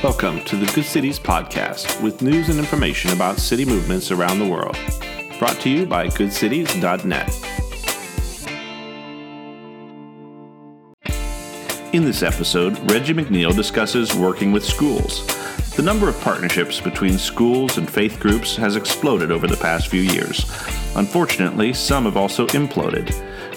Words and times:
Welcome 0.00 0.44
to 0.44 0.54
the 0.54 0.70
Good 0.74 0.84
Cities 0.84 1.18
Podcast 1.18 2.00
with 2.00 2.22
news 2.22 2.50
and 2.50 2.60
information 2.60 3.10
about 3.10 3.40
city 3.40 3.64
movements 3.64 4.12
around 4.12 4.38
the 4.38 4.46
world. 4.46 4.78
Brought 5.40 5.58
to 5.62 5.68
you 5.68 5.86
by 5.86 6.06
goodcities.net. 6.06 7.28
In 11.92 12.04
this 12.04 12.22
episode, 12.22 12.78
Reggie 12.92 13.12
McNeal 13.12 13.56
discusses 13.56 14.14
working 14.14 14.52
with 14.52 14.64
schools. 14.64 15.26
The 15.74 15.82
number 15.82 16.08
of 16.08 16.20
partnerships 16.20 16.80
between 16.80 17.18
schools 17.18 17.76
and 17.76 17.90
faith 17.90 18.20
groups 18.20 18.54
has 18.54 18.76
exploded 18.76 19.32
over 19.32 19.48
the 19.48 19.56
past 19.56 19.88
few 19.88 20.02
years. 20.02 20.44
Unfortunately, 20.94 21.72
some 21.72 22.04
have 22.04 22.16
also 22.16 22.46
imploded. 22.48 23.12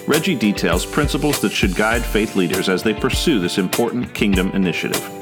Reggie 0.08 0.34
details 0.34 0.84
principles 0.84 1.40
that 1.40 1.52
should 1.52 1.76
guide 1.76 2.04
faith 2.04 2.34
leaders 2.34 2.68
as 2.68 2.82
they 2.82 2.94
pursue 2.94 3.38
this 3.38 3.58
important 3.58 4.12
kingdom 4.12 4.50
initiative. 4.50 5.21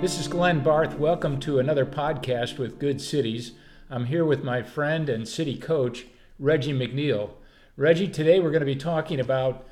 This 0.00 0.18
is 0.18 0.28
Glenn 0.28 0.62
Barth. 0.62 0.98
Welcome 0.98 1.40
to 1.40 1.58
another 1.58 1.84
podcast 1.84 2.56
with 2.56 2.78
Good 2.78 3.02
Cities. 3.02 3.52
I'm 3.90 4.06
here 4.06 4.24
with 4.24 4.42
my 4.42 4.62
friend 4.62 5.10
and 5.10 5.28
city 5.28 5.58
coach, 5.58 6.06
Reggie 6.38 6.72
McNeal. 6.72 7.32
Reggie, 7.76 8.08
today 8.08 8.40
we're 8.40 8.50
going 8.50 8.60
to 8.60 8.66
be 8.66 8.76
talking 8.76 9.20
about 9.20 9.66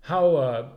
how 0.00 0.34
uh, 0.34 0.68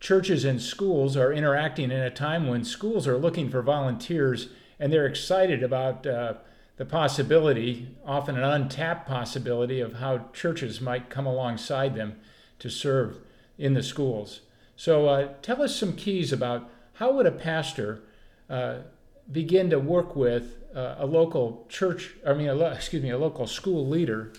churches 0.00 0.44
and 0.44 0.60
schools 0.60 1.16
are 1.16 1.32
interacting 1.32 1.92
in 1.92 2.00
a 2.00 2.10
time 2.10 2.48
when 2.48 2.64
schools 2.64 3.06
are 3.06 3.16
looking 3.16 3.48
for 3.48 3.62
volunteers 3.62 4.48
and 4.80 4.92
they're 4.92 5.06
excited 5.06 5.62
about 5.62 6.04
uh, 6.04 6.34
the 6.78 6.84
possibility, 6.84 7.94
often 8.04 8.36
an 8.36 8.42
untapped 8.42 9.06
possibility, 9.06 9.78
of 9.78 9.94
how 9.94 10.26
churches 10.32 10.80
might 10.80 11.08
come 11.08 11.26
alongside 11.26 11.94
them 11.94 12.16
to 12.58 12.68
serve 12.68 13.18
in 13.56 13.74
the 13.74 13.84
schools. 13.84 14.40
So, 14.74 15.06
uh, 15.06 15.28
tell 15.42 15.62
us 15.62 15.76
some 15.76 15.94
keys 15.94 16.32
about 16.32 16.68
how 16.94 17.12
would 17.12 17.26
a 17.26 17.30
pastor 17.30 18.02
uh, 18.50 18.78
begin 19.30 19.70
to 19.70 19.78
work 19.78 20.16
with 20.16 20.56
uh, 20.74 20.96
a 20.98 21.06
local 21.06 21.66
church, 21.68 22.14
I 22.26 22.34
mean, 22.34 22.48
a, 22.48 22.58
excuse 22.70 23.02
me, 23.02 23.10
a 23.10 23.18
local 23.18 23.46
school 23.46 23.86
leader 23.86 24.32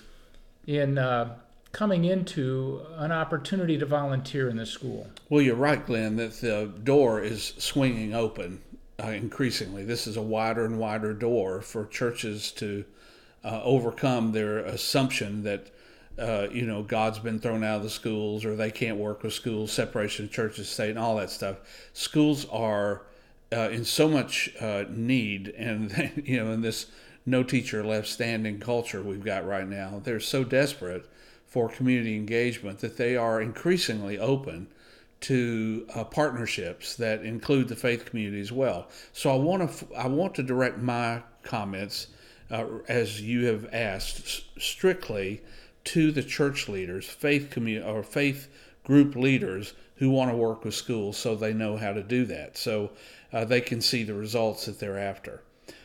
in 0.67 0.97
uh, 0.97 1.35
coming 1.71 2.05
into 2.05 2.81
an 2.97 3.11
opportunity 3.11 3.77
to 3.77 3.85
volunteer 3.85 4.49
in 4.49 4.57
the 4.57 4.65
school. 4.65 5.07
Well, 5.29 5.41
you're 5.41 5.55
right, 5.55 5.83
Glenn, 5.85 6.15
that 6.17 6.33
the 6.41 6.71
door 6.83 7.21
is 7.21 7.53
swinging 7.57 8.13
open 8.13 8.61
uh, 9.03 9.07
increasingly. 9.07 9.83
This 9.83 10.07
is 10.07 10.17
a 10.17 10.21
wider 10.21 10.65
and 10.65 10.79
wider 10.79 11.13
door 11.13 11.61
for 11.61 11.85
churches 11.87 12.51
to 12.53 12.85
uh, 13.43 13.61
overcome 13.63 14.31
their 14.31 14.59
assumption 14.59 15.43
that. 15.43 15.67
Uh, 16.15 16.47
you 16.51 16.67
know, 16.67 16.83
God's 16.83 17.17
been 17.17 17.39
thrown 17.39 17.63
out 17.63 17.77
of 17.77 17.81
the 17.81 17.89
schools, 17.89 18.45
or 18.45 18.55
they 18.55 18.69
can't 18.69 18.97
work 18.97 19.23
with 19.23 19.33
schools, 19.33 19.71
separation 19.71 20.25
of 20.25 20.31
church 20.31 20.59
and 20.59 20.67
state, 20.67 20.91
and 20.91 20.99
all 20.99 21.15
that 21.15 21.31
stuff. 21.31 21.57
Schools 21.93 22.45
are 22.51 23.01
uh, 23.53 23.69
in 23.69 23.85
so 23.85 24.09
much 24.09 24.49
uh, 24.59 24.85
need, 24.89 25.49
and 25.49 26.11
you 26.25 26.43
know, 26.43 26.51
in 26.51 26.61
this 26.61 26.87
no 27.25 27.43
teacher 27.43 27.83
left 27.83 28.07
standing 28.07 28.59
culture 28.59 29.01
we've 29.01 29.23
got 29.23 29.45
right 29.45 29.67
now, 29.67 30.01
they're 30.03 30.19
so 30.19 30.43
desperate 30.43 31.09
for 31.47 31.69
community 31.69 32.15
engagement 32.15 32.79
that 32.79 32.97
they 32.97 33.15
are 33.15 33.39
increasingly 33.41 34.17
open 34.17 34.67
to 35.21 35.87
uh, 35.95 36.03
partnerships 36.03 36.95
that 36.97 37.23
include 37.23 37.69
the 37.69 37.75
faith 37.75 38.05
community 38.05 38.41
as 38.41 38.51
well. 38.51 38.89
So 39.13 39.31
I 39.31 39.35
want 39.35 39.71
to 39.71 39.87
I 39.95 40.07
want 40.07 40.35
to 40.35 40.43
direct 40.43 40.79
my 40.79 41.21
comments 41.43 42.07
uh, 42.51 42.65
as 42.87 43.21
you 43.21 43.45
have 43.45 43.73
asked 43.73 44.43
strictly 44.59 45.41
to 45.85 46.11
the 46.11 46.23
church 46.23 46.67
leaders, 46.67 47.05
faith 47.05 47.49
community 47.49 47.89
or 47.89 48.03
faith 48.03 48.49
group 48.83 49.15
leaders 49.15 49.73
who 49.95 50.09
want 50.09 50.29
to 50.29 50.35
work 50.35 50.65
with 50.65 50.73
schools 50.73 51.17
so 51.17 51.35
they 51.35 51.53
know 51.53 51.77
how 51.77 51.93
to 51.93 52.03
do 52.03 52.25
that. 52.25 52.57
So 52.57 52.91
uh, 53.33 53.43
they 53.43 53.61
can 53.61 53.81
see 53.81 54.03
the 54.03 54.13
results 54.13 54.65
that 54.67 54.79
they're 54.79 54.99
after. 54.99 55.41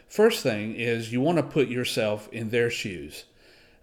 First 0.06 0.42
thing 0.42 0.74
is 0.74 1.12
you 1.12 1.20
want 1.20 1.38
to 1.38 1.42
put 1.42 1.68
yourself 1.68 2.28
in 2.32 2.50
their 2.50 2.70
shoes. 2.70 3.24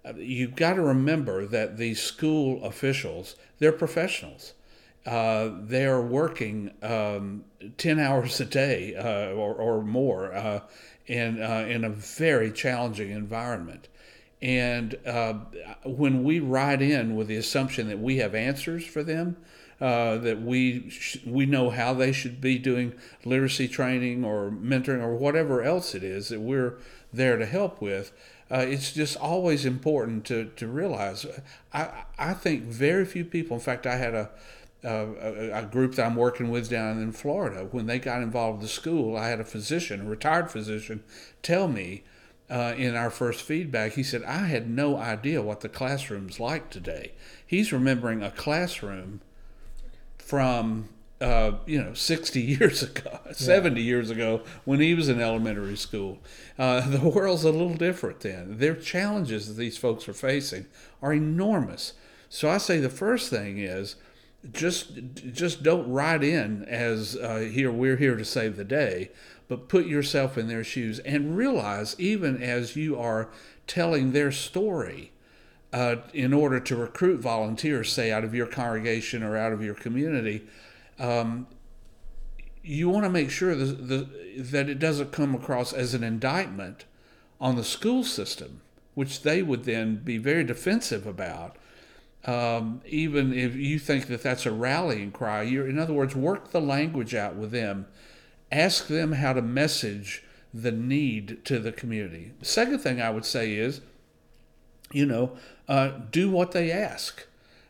Uh, 0.05 0.13
you've 0.15 0.55
got 0.55 0.73
to 0.75 0.81
remember 0.81 1.45
that 1.45 1.77
these 1.77 2.01
school 2.01 2.63
officials, 2.63 3.35
they're 3.59 3.71
professionals. 3.71 4.53
Uh, 5.05 5.51
they 5.61 5.85
are 5.85 6.01
working 6.01 6.71
um, 6.81 7.43
10 7.77 7.99
hours 7.99 8.39
a 8.39 8.45
day 8.45 8.95
uh, 8.95 9.33
or, 9.33 9.53
or 9.53 9.83
more 9.83 10.33
uh, 10.33 10.61
in, 11.05 11.41
uh, 11.41 11.65
in 11.69 11.83
a 11.83 11.89
very 11.89 12.51
challenging 12.51 13.11
environment. 13.11 13.87
And 14.41 14.95
uh, 15.05 15.33
when 15.83 16.23
we 16.23 16.39
ride 16.39 16.81
in 16.81 17.15
with 17.15 17.27
the 17.27 17.37
assumption 17.37 17.87
that 17.89 17.99
we 17.99 18.17
have 18.17 18.33
answers 18.35 18.85
for 18.85 19.03
them, 19.03 19.37
uh, 19.81 20.17
that 20.17 20.41
we 20.41 20.89
sh- 20.89 21.17
we 21.25 21.45
know 21.45 21.69
how 21.69 21.93
they 21.93 22.11
should 22.11 22.39
be 22.39 22.57
doing 22.57 22.93
literacy 23.25 23.67
training 23.67 24.23
or 24.23 24.49
mentoring 24.49 25.01
or 25.01 25.15
whatever 25.15 25.61
else 25.61 25.93
it 25.93 26.03
is 26.03 26.29
that 26.29 26.39
we're 26.39 26.77
there 27.11 27.37
to 27.37 27.45
help 27.45 27.81
with. 27.81 28.11
Uh, 28.49 28.65
it's 28.67 28.93
just 28.93 29.17
always 29.17 29.65
important 29.65 30.23
to, 30.25 30.45
to 30.55 30.67
realize. 30.67 31.25
I, 31.73 32.03
I 32.17 32.33
think 32.33 32.63
very 32.63 33.03
few 33.05 33.25
people, 33.25 33.57
in 33.57 33.61
fact, 33.61 33.87
I 33.87 33.95
had 33.95 34.13
a, 34.13 34.29
a, 34.83 35.49
a, 35.51 35.65
group 35.65 35.95
that 35.95 36.05
I'm 36.05 36.15
working 36.15 36.51
with 36.51 36.69
down 36.69 37.01
in 37.01 37.11
Florida. 37.11 37.67
When 37.71 37.87
they 37.87 37.97
got 37.97 38.21
involved 38.21 38.59
with 38.59 38.69
the 38.69 38.73
school, 38.73 39.17
I 39.17 39.29
had 39.29 39.39
a 39.39 39.45
physician, 39.45 40.01
a 40.01 40.05
retired 40.05 40.51
physician, 40.51 41.03
tell 41.41 41.67
me 41.67 42.03
uh, 42.49 42.75
in 42.77 42.95
our 42.95 43.09
first 43.09 43.41
feedback, 43.41 43.93
he 43.93 44.03
said, 44.03 44.23
I 44.23 44.45
had 44.45 44.69
no 44.69 44.97
idea 44.97 45.41
what 45.41 45.61
the 45.61 45.69
classroom's 45.69 46.39
like 46.39 46.69
today. 46.69 47.13
He's 47.45 47.73
remembering 47.73 48.21
a 48.21 48.29
classroom 48.29 49.21
from 50.25 50.89
uh, 51.21 51.53
you 51.65 51.81
know 51.81 51.93
60 51.93 52.41
years 52.59 52.83
ago 52.83 53.19
70 53.31 53.79
yeah. 53.79 53.85
years 53.85 54.09
ago 54.09 54.41
when 54.65 54.79
he 54.79 54.93
was 54.93 55.07
in 55.07 55.21
elementary 55.21 55.77
school. 55.77 56.19
Uh, 56.57 56.81
the 56.89 57.07
world's 57.07 57.43
a 57.43 57.51
little 57.51 57.75
different 57.75 58.19
then. 58.21 58.57
Their 58.57 58.75
challenges 58.75 59.47
that 59.47 59.53
these 59.53 59.77
folks 59.77 60.09
are 60.09 60.13
facing 60.13 60.65
are 61.01 61.13
enormous. 61.13 61.93
So 62.29 62.49
i 62.49 62.57
say 62.57 62.79
the 62.79 62.89
first 62.89 63.29
thing 63.29 63.59
is 63.59 63.95
just 64.51 64.99
just 65.31 65.63
don't 65.63 65.89
ride 65.89 66.23
in 66.23 66.63
as 66.65 67.15
uh, 67.15 67.49
here 67.51 67.71
we're 67.71 67.97
here 67.97 68.15
to 68.15 68.25
save 68.25 68.57
the 68.57 68.63
day 68.63 69.11
but 69.47 69.69
put 69.69 69.85
yourself 69.85 70.37
in 70.37 70.47
their 70.47 70.63
shoes 70.63 70.99
and 70.99 71.37
realize 71.37 71.95
even 71.99 72.41
as 72.41 72.75
you 72.75 72.99
are 72.99 73.29
telling 73.67 74.11
their 74.11 74.31
story 74.31 75.11
uh, 75.75 75.97
in 76.13 76.31
order 76.31 76.57
to 76.57 76.73
recruit 76.73 77.19
volunteers, 77.19 77.91
say 77.91 78.09
out 78.09 78.23
of 78.23 78.33
your 78.33 78.47
congregation 78.47 79.21
or 79.21 79.35
out 79.35 79.51
of 79.51 79.61
your 79.61 79.73
community, 79.73 80.41
um, 80.97 81.47
you 82.63 82.87
want 82.87 83.03
to 83.03 83.09
make 83.09 83.29
sure 83.29 83.53
the, 83.53 83.65
the, 83.65 84.07
that 84.37 84.69
it 84.69 84.79
doesn't 84.79 85.11
come 85.11 85.35
across 85.35 85.73
as 85.73 85.93
an 85.93 86.01
indictment 86.01 86.85
on 87.41 87.57
the 87.57 87.63
school 87.63 88.05
system, 88.05 88.61
which 88.93 89.23
they 89.23 89.43
would 89.43 89.65
then 89.65 89.97
be 89.97 90.17
very 90.17 90.45
defensive 90.45 91.05
about. 91.05 91.57
Um, 92.23 92.81
even 92.85 93.33
if 93.33 93.53
you 93.53 93.77
think 93.77 94.07
that 94.07 94.23
that's 94.23 94.45
a 94.45 94.53
rallying 94.53 95.11
cry, 95.11 95.41
you're, 95.41 95.67
in 95.67 95.77
other 95.77 95.93
words, 95.93 96.15
work 96.15 96.51
the 96.51 96.61
language 96.61 97.13
out 97.13 97.35
with 97.35 97.51
them. 97.51 97.85
Ask 98.49 98.87
them 98.87 99.11
how 99.11 99.33
to 99.33 99.41
message 99.41 100.23
the 100.53 100.71
need 100.71 101.43
to 101.43 101.59
the 101.59 101.73
community. 101.73 102.31
Second 102.41 102.79
thing 102.79 103.01
I 103.01 103.09
would 103.09 103.25
say 103.25 103.55
is, 103.55 103.81
you 104.91 105.05
know, 105.05 105.37
uh, 105.67 105.91
do 106.11 106.29
what 106.29 106.51
they 106.51 106.71
ask. 106.71 107.25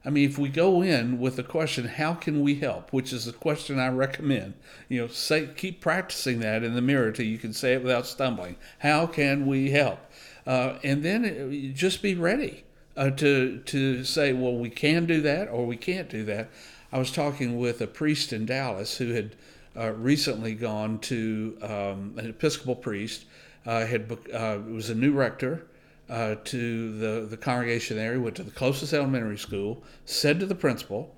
I 0.05 0.11
mean, 0.11 0.29
if 0.29 0.37
we 0.37 0.49
go 0.49 0.83
in 0.83 1.19
with 1.19 1.35
the 1.35 1.43
question, 1.43 1.85
"How 1.85 2.13
can 2.13 2.41
we 2.41 2.55
help?" 2.55 2.93
which 2.93 3.11
is 3.11 3.25
the 3.25 3.33
question 3.33 3.79
I 3.79 3.89
recommend, 3.89 4.53
you 4.87 5.01
know, 5.01 5.07
say 5.07 5.49
keep 5.55 5.81
practicing 5.81 6.39
that 6.41 6.63
in 6.63 6.75
the 6.75 6.81
mirror 6.81 7.11
till 7.11 7.25
you 7.25 7.39
can 7.39 7.53
say 7.53 7.73
it 7.73 7.81
without 7.81 8.05
stumbling. 8.05 8.55
How 8.79 9.07
can 9.07 9.47
we 9.47 9.71
help? 9.71 9.99
Uh, 10.45 10.75
and 10.83 11.01
then 11.01 11.25
it, 11.25 11.73
just 11.73 12.03
be 12.03 12.13
ready 12.13 12.65
uh, 12.95 13.09
to 13.11 13.59
to 13.65 14.03
say, 14.03 14.31
"Well, 14.31 14.55
we 14.55 14.69
can 14.69 15.05
do 15.05 15.21
that," 15.21 15.47
or 15.47 15.65
"We 15.65 15.77
can't 15.77 16.09
do 16.09 16.23
that." 16.25 16.49
I 16.91 16.99
was 16.99 17.11
talking 17.11 17.57
with 17.57 17.81
a 17.81 17.87
priest 17.87 18.31
in 18.31 18.45
Dallas 18.45 18.97
who 18.97 19.13
had 19.13 19.35
uh, 19.75 19.91
recently 19.91 20.53
gone 20.53 20.99
to 20.99 21.57
um, 21.61 22.13
an 22.17 22.29
Episcopal 22.29 22.75
priest. 22.75 23.25
Uh, 23.65 23.85
had 23.87 24.15
uh, 24.31 24.59
was 24.69 24.91
a 24.91 24.95
new 24.95 25.11
rector 25.13 25.65
uh, 26.09 26.35
to 26.45 26.97
the, 26.97 27.27
the 27.27 27.37
congregation 27.37 27.97
there. 27.97 28.13
He 28.13 28.19
went 28.19 28.35
to 28.35 28.43
the 28.43 28.51
closest 28.51 28.93
elementary 28.93 29.37
school, 29.37 29.83
said 30.05 30.39
to 30.39 30.45
the 30.45 30.55
principal, 30.55 31.15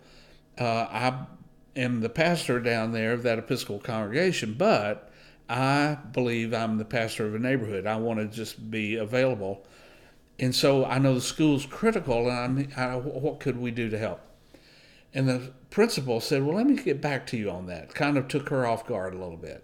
uh, 0.58 0.88
I 0.90 1.26
am 1.76 2.02
the 2.02 2.10
pastor 2.10 2.60
down 2.60 2.92
there 2.92 3.14
of 3.14 3.24
that 3.24 3.40
Episcopal 3.40 3.80
congregation, 3.80 4.56
but 4.58 5.12
I 5.50 5.98
believe 6.12 6.54
I'm 6.54 6.78
the 6.78 6.86
pastor 6.86 7.26
of 7.26 7.36
a 7.36 7.40
neighborhood. 7.40 7.86
I 7.86 7.98
want 7.98 8.20
to 8.20 8.28
just 8.28 8.70
be 8.70 8.96
available. 8.96 9.66
And 10.40 10.54
so 10.54 10.86
I 10.86 11.00
know 11.00 11.16
the 11.16 11.22
school's 11.22 11.66
critical, 11.66 12.30
and 12.30 12.72
I, 12.76 12.82
I, 12.82 12.96
what 12.96 13.40
could 13.40 13.58
we 13.58 13.72
do 13.72 13.90
to 13.90 13.98
help? 13.98 14.22
And 15.14 15.28
the 15.28 15.52
principal 15.70 16.20
said, 16.20 16.44
Well, 16.44 16.56
let 16.56 16.68
me 16.68 16.76
get 16.76 17.02
back 17.02 17.26
to 17.28 17.38
you 17.38 17.50
on 17.50 17.68
that. 17.68 17.94
Kind 17.94 18.18
of 18.18 18.28
took 18.28 18.50
her 18.50 18.66
off 18.68 18.86
guard 18.86 19.14
a 19.14 19.18
little 19.18 19.38
bit. 19.38 19.64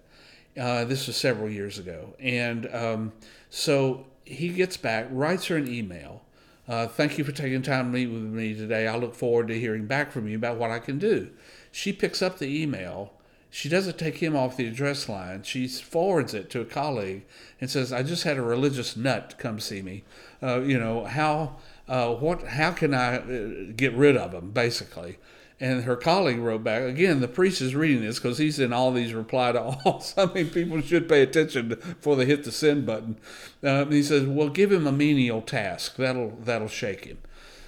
Uh, 0.59 0.85
this 0.85 1.07
was 1.07 1.17
several 1.17 1.49
years 1.49 1.79
ago. 1.79 2.15
And 2.19 2.73
um, 2.73 3.13
so 3.49 4.05
he 4.25 4.49
gets 4.49 4.77
back, 4.77 5.07
writes 5.11 5.47
her 5.47 5.57
an 5.57 5.67
email. 5.67 6.23
Uh, 6.67 6.87
thank 6.87 7.17
you 7.17 7.23
for 7.23 7.33
taking 7.33 7.61
time 7.61 7.91
to 7.91 7.97
meet 7.97 8.07
with 8.07 8.21
me 8.21 8.53
today. 8.53 8.87
I 8.87 8.95
look 8.95 9.15
forward 9.15 9.49
to 9.49 9.59
hearing 9.59 9.85
back 9.85 10.11
from 10.11 10.27
you 10.27 10.37
about 10.37 10.57
what 10.57 10.71
I 10.71 10.79
can 10.79 10.97
do. 10.97 11.29
She 11.71 11.91
picks 11.91 12.21
up 12.21 12.39
the 12.39 12.61
email. 12.61 13.13
She 13.49 13.69
doesn't 13.69 13.99
take 13.99 14.17
him 14.17 14.35
off 14.35 14.57
the 14.57 14.67
address 14.67 15.09
line. 15.09 15.43
She 15.43 15.67
forwards 15.67 16.33
it 16.33 16.49
to 16.51 16.61
a 16.61 16.65
colleague 16.65 17.25
and 17.59 17.69
says, 17.69 17.91
"I 17.91 18.01
just 18.01 18.23
had 18.23 18.37
a 18.37 18.41
religious 18.41 18.95
nut 18.95 19.35
come 19.37 19.59
see 19.59 19.81
me. 19.81 20.03
Uh, 20.41 20.61
you 20.61 20.79
know 20.79 21.03
how 21.05 21.57
uh, 21.87 22.13
what 22.15 22.43
how 22.43 22.71
can 22.71 22.93
I 22.93 23.17
uh, 23.17 23.71
get 23.75 23.93
rid 23.93 24.17
of 24.17 24.33
him?" 24.33 24.51
Basically, 24.51 25.17
and 25.59 25.83
her 25.83 25.95
colleague 25.95 26.39
wrote 26.39 26.63
back 26.63 26.83
again. 26.83 27.21
The 27.21 27.27
priest 27.27 27.61
is 27.61 27.75
reading 27.75 28.01
this 28.01 28.19
because 28.19 28.37
he's 28.37 28.59
in 28.59 28.73
all 28.73 28.91
these 28.91 29.13
reply 29.13 29.51
to 29.51 29.61
all. 29.61 30.03
I 30.17 30.25
mean, 30.25 30.49
people 30.49 30.81
should 30.81 31.07
pay 31.07 31.21
attention 31.21 31.69
before 31.69 32.15
they 32.15 32.25
hit 32.25 32.43
the 32.43 32.51
send 32.51 32.85
button. 32.85 33.17
Uh, 33.63 33.85
he 33.85 34.03
says, 34.03 34.25
"Well, 34.25 34.49
give 34.49 34.71
him 34.71 34.87
a 34.87 34.91
menial 34.91 35.41
task. 35.41 35.95
That'll 35.95 36.31
that'll 36.43 36.67
shake 36.67 37.05
him." 37.05 37.19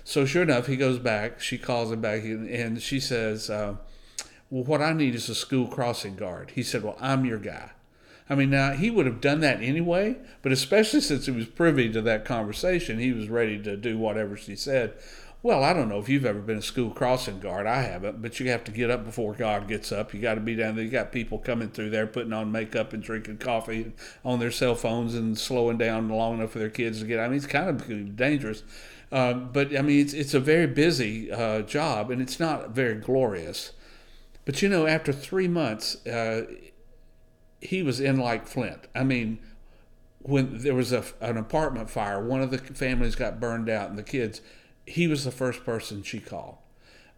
So 0.03 0.25
sure 0.25 0.43
enough, 0.43 0.67
he 0.67 0.77
goes 0.77 0.99
back. 0.99 1.39
She 1.39 1.57
calls 1.57 1.91
him 1.91 2.01
back, 2.01 2.23
and 2.23 2.81
she 2.81 2.99
says, 2.99 3.49
uh, 3.49 3.75
"Well, 4.49 4.63
what 4.63 4.81
I 4.81 4.93
need 4.93 5.15
is 5.15 5.29
a 5.29 5.35
school 5.35 5.67
crossing 5.67 6.15
guard." 6.15 6.51
He 6.55 6.63
said, 6.63 6.83
"Well, 6.83 6.97
I'm 6.99 7.25
your 7.25 7.39
guy." 7.39 7.71
I 8.29 8.33
mean, 8.33 8.49
now 8.49 8.71
he 8.71 8.89
would 8.89 9.05
have 9.05 9.21
done 9.21 9.41
that 9.41 9.61
anyway, 9.61 10.17
but 10.41 10.51
especially 10.51 11.01
since 11.01 11.27
he 11.27 11.31
was 11.31 11.45
privy 11.45 11.91
to 11.91 12.01
that 12.01 12.25
conversation, 12.25 12.97
he 12.97 13.13
was 13.13 13.29
ready 13.29 13.61
to 13.61 13.77
do 13.77 13.99
whatever 13.99 14.35
she 14.35 14.55
said. 14.55 14.93
Well, 15.45 15.63
I 15.63 15.73
don't 15.73 15.89
know 15.89 15.99
if 15.99 16.09
you've 16.09 16.25
ever 16.25 16.39
been 16.39 16.57
a 16.57 16.61
school 16.63 16.89
crossing 16.89 17.39
guard. 17.39 17.67
I 17.67 17.83
haven't, 17.83 18.19
but 18.19 18.39
you 18.39 18.49
have 18.49 18.63
to 18.63 18.71
get 18.71 18.89
up 18.89 19.05
before 19.05 19.35
God 19.35 19.67
gets 19.67 19.91
up. 19.91 20.11
You 20.11 20.19
got 20.19 20.33
to 20.33 20.41
be 20.41 20.55
down 20.55 20.75
there. 20.75 20.83
You 20.83 20.89
got 20.89 21.11
people 21.11 21.37
coming 21.37 21.69
through 21.69 21.91
there 21.91 22.07
putting 22.07 22.33
on 22.33 22.51
makeup 22.51 22.93
and 22.93 23.03
drinking 23.03 23.37
coffee 23.37 23.93
on 24.23 24.39
their 24.39 24.49
cell 24.49 24.73
phones 24.73 25.13
and 25.13 25.37
slowing 25.37 25.77
down 25.77 26.09
long 26.09 26.39
enough 26.39 26.49
for 26.49 26.57
their 26.57 26.71
kids 26.71 27.01
to 27.01 27.05
get. 27.05 27.19
I 27.19 27.27
mean, 27.27 27.37
it's 27.37 27.45
kind 27.45 27.69
of 27.69 28.15
dangerous. 28.15 28.63
Uh, 29.11 29.33
but 29.33 29.77
I 29.77 29.83
mean, 29.83 29.99
it's 29.99 30.13
it's 30.13 30.33
a 30.33 30.39
very 30.39 30.65
busy 30.65 31.31
uh, 31.31 31.61
job, 31.61 32.09
and 32.09 32.23
it's 32.23 32.39
not 32.39 32.71
very 32.71 32.95
glorious. 32.95 33.73
But 34.45 34.63
you 34.63 34.67
know, 34.67 34.87
after 34.87 35.13
three 35.13 35.47
months, 35.47 36.07
uh, 36.07 36.47
he 37.61 37.83
was 37.83 37.99
in 37.99 38.17
like 38.17 38.47
flint. 38.47 38.87
I 38.95 39.03
mean, 39.03 39.37
when 40.23 40.63
there 40.63 40.73
was 40.73 40.91
a, 40.91 41.03
an 41.21 41.37
apartment 41.37 41.91
fire, 41.91 42.25
one 42.25 42.41
of 42.41 42.49
the 42.49 42.57
families 42.57 43.13
got 43.13 43.39
burned 43.39 43.69
out, 43.69 43.91
and 43.91 43.99
the 43.99 44.01
kids 44.01 44.41
he 44.85 45.07
was 45.07 45.23
the 45.23 45.31
first 45.31 45.63
person 45.63 46.03
she 46.03 46.19
called. 46.19 46.57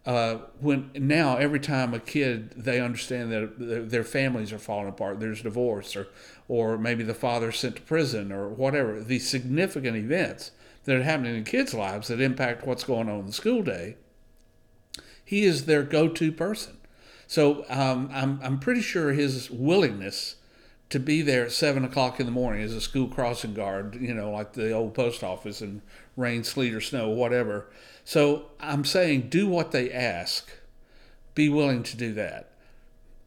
Uh, 0.06 0.38
when 0.60 0.90
now 0.94 1.36
every 1.36 1.60
time 1.60 1.92
a 1.92 1.98
kid 1.98 2.52
they 2.56 2.80
understand 2.80 3.30
that 3.30 3.90
their 3.90 4.04
families 4.04 4.52
are 4.52 4.58
falling 4.58 4.88
apart, 4.88 5.20
there's 5.20 5.42
divorce, 5.42 5.94
or 5.96 6.08
or 6.46 6.78
maybe 6.78 7.04
the 7.04 7.12
father 7.12 7.52
sent 7.52 7.76
to 7.76 7.82
prison, 7.82 8.32
or 8.32 8.48
whatever. 8.48 9.00
These 9.00 9.28
significant 9.28 9.96
events 9.96 10.52
that 10.84 10.96
are 10.96 11.02
happening 11.02 11.36
in 11.36 11.44
kids' 11.44 11.74
lives 11.74 12.08
that 12.08 12.20
impact 12.20 12.66
what's 12.66 12.84
going 12.84 13.10
on 13.10 13.20
in 13.20 13.26
the 13.26 13.32
school 13.32 13.62
day. 13.62 13.96
He 15.22 15.44
is 15.44 15.66
their 15.66 15.82
go-to 15.82 16.32
person. 16.32 16.78
So 17.26 17.66
um, 17.68 18.08
I'm 18.10 18.40
I'm 18.42 18.58
pretty 18.58 18.80
sure 18.80 19.12
his 19.12 19.50
willingness 19.50 20.36
to 20.88 20.98
be 20.98 21.20
there 21.20 21.44
at 21.44 21.52
seven 21.52 21.84
o'clock 21.84 22.18
in 22.18 22.24
the 22.24 22.32
morning 22.32 22.62
as 22.62 22.72
a 22.72 22.80
school 22.80 23.08
crossing 23.08 23.52
guard, 23.52 23.98
you 24.00 24.14
know, 24.14 24.30
like 24.30 24.54
the 24.54 24.72
old 24.72 24.94
post 24.94 25.22
office 25.22 25.60
and 25.60 25.82
rain, 26.18 26.44
sleet, 26.44 26.74
or 26.74 26.80
snow, 26.80 27.08
whatever. 27.08 27.70
So 28.04 28.50
I'm 28.60 28.84
saying 28.84 29.28
do 29.28 29.46
what 29.46 29.70
they 29.70 29.90
ask. 29.90 30.50
Be 31.34 31.48
willing 31.48 31.82
to 31.84 31.96
do 31.96 32.12
that. 32.14 32.50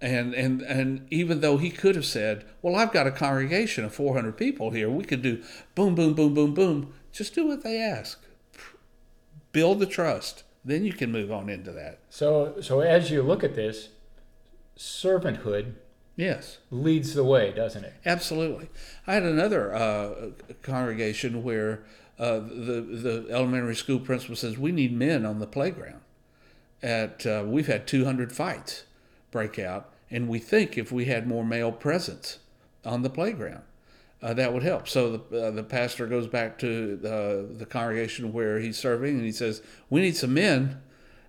And, 0.01 0.33
and 0.33 0.61
and 0.63 1.07
even 1.11 1.41
though 1.41 1.57
he 1.57 1.69
could 1.69 1.95
have 1.95 2.07
said, 2.07 2.43
"Well, 2.63 2.75
I've 2.75 2.91
got 2.91 3.05
a 3.05 3.11
congregation 3.11 3.85
of 3.85 3.93
400 3.93 4.35
people 4.35 4.71
here. 4.71 4.89
We 4.89 5.03
could 5.03 5.21
do 5.21 5.43
boom, 5.75 5.93
boom, 5.93 6.13
boom, 6.15 6.33
boom, 6.33 6.53
boom." 6.55 6.93
Just 7.11 7.35
do 7.35 7.47
what 7.47 7.63
they 7.63 7.79
ask. 7.79 8.19
Build 9.51 9.79
the 9.79 9.85
trust. 9.85 10.43
Then 10.65 10.85
you 10.85 10.93
can 10.93 11.11
move 11.11 11.31
on 11.31 11.49
into 11.49 11.71
that. 11.73 11.99
So 12.09 12.55
so 12.61 12.79
as 12.79 13.11
you 13.11 13.21
look 13.21 13.43
at 13.43 13.55
this, 13.55 13.89
servanthood 14.75 15.73
Yes. 16.15 16.57
leads 16.69 17.13
the 17.13 17.23
way, 17.23 17.51
doesn't 17.51 17.83
it? 17.83 17.93
Absolutely. 18.05 18.69
I 19.07 19.13
had 19.13 19.23
another 19.23 19.73
uh, 19.73 20.31
congregation 20.61 21.43
where 21.43 21.83
uh, 22.21 22.39
the 22.39 22.81
the 22.81 23.27
elementary 23.31 23.75
school 23.75 23.99
principal 23.99 24.35
says 24.35 24.55
we 24.55 24.71
need 24.71 24.93
men 24.93 25.25
on 25.25 25.39
the 25.39 25.47
playground. 25.47 26.01
At 26.83 27.25
uh, 27.25 27.43
we've 27.47 27.65
had 27.65 27.87
200 27.87 28.31
fights 28.31 28.83
break 29.31 29.57
out, 29.57 29.89
and 30.11 30.29
we 30.29 30.37
think 30.37 30.77
if 30.77 30.91
we 30.91 31.05
had 31.05 31.27
more 31.27 31.43
male 31.43 31.71
presence 31.71 32.37
on 32.85 33.01
the 33.01 33.09
playground, 33.09 33.63
uh, 34.21 34.35
that 34.35 34.53
would 34.53 34.61
help. 34.61 34.87
So 34.87 35.17
the 35.17 35.47
uh, 35.47 35.51
the 35.51 35.63
pastor 35.63 36.05
goes 36.05 36.27
back 36.27 36.59
to 36.59 36.95
the 36.95 37.47
the 37.57 37.65
congregation 37.65 38.31
where 38.31 38.59
he's 38.59 38.77
serving, 38.77 39.15
and 39.15 39.25
he 39.25 39.31
says 39.31 39.63
we 39.89 40.01
need 40.01 40.15
some 40.15 40.35
men 40.35 40.79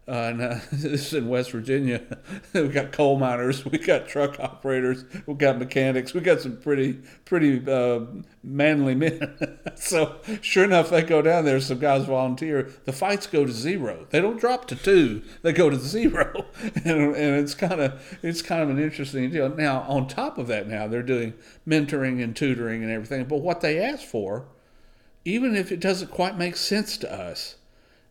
uh, 0.09 0.11
uh, 0.11 0.61
this 0.73 1.07
is 1.07 1.15
in 1.15 1.29
West 1.29 1.53
Virginia. 1.53 2.03
we 2.53 2.69
got 2.69 2.91
coal 2.91 3.19
miners, 3.19 3.65
we 3.65 3.79
got 3.79 4.09
truck 4.09 4.41
operators, 4.41 5.05
we 5.27 5.35
got 5.35 5.59
mechanics, 5.59 6.13
we 6.13 6.21
got 6.21 6.41
some 6.41 6.57
pretty 6.57 6.95
pretty 7.25 7.63
uh, 7.71 8.01
manly 8.43 8.97
men. 8.97 9.37
so 9.77 10.17
sure 10.41 10.65
enough, 10.65 10.91
they 10.91 11.03
go 11.03 11.23
down 11.23 11.45
there. 11.45 11.61
Some 11.61 11.79
guys 11.79 12.05
volunteer. 12.05 12.69
The 12.85 12.93
fights 12.93 13.27
go 13.29 13.47
to 13.47 13.53
zero. 13.53 14.07
They 14.11 14.21
don't 14.21 14.41
drop 14.41 14.67
to 14.69 14.77
two. 14.77 15.23
They 15.43 15.53
go 15.53 15.71
to 15.71 15.79
zero, 15.79 16.47
and, 16.85 17.15
and 17.15 17.37
it's 17.37 17.55
kind 17.55 17.81
of 17.81 18.19
it's 18.23 18.43
kind 18.43 18.63
of 18.63 18.71
an 18.71 18.83
interesting 18.83 19.31
deal. 19.31 19.55
Now 19.55 19.83
on 19.83 20.09
top 20.09 20.37
of 20.37 20.49
that, 20.49 20.67
now 20.67 20.89
they're 20.89 21.03
doing 21.03 21.35
mentoring 21.67 22.23
and 22.23 22.35
tutoring 22.35 22.83
and 22.83 22.91
everything. 22.91 23.25
But 23.27 23.41
what 23.41 23.61
they 23.61 23.79
ask 23.81 24.05
for, 24.05 24.47
even 25.25 25.55
if 25.55 25.71
it 25.71 25.79
doesn't 25.79 26.11
quite 26.11 26.37
make 26.37 26.57
sense 26.57 26.97
to 26.99 27.13
us 27.13 27.57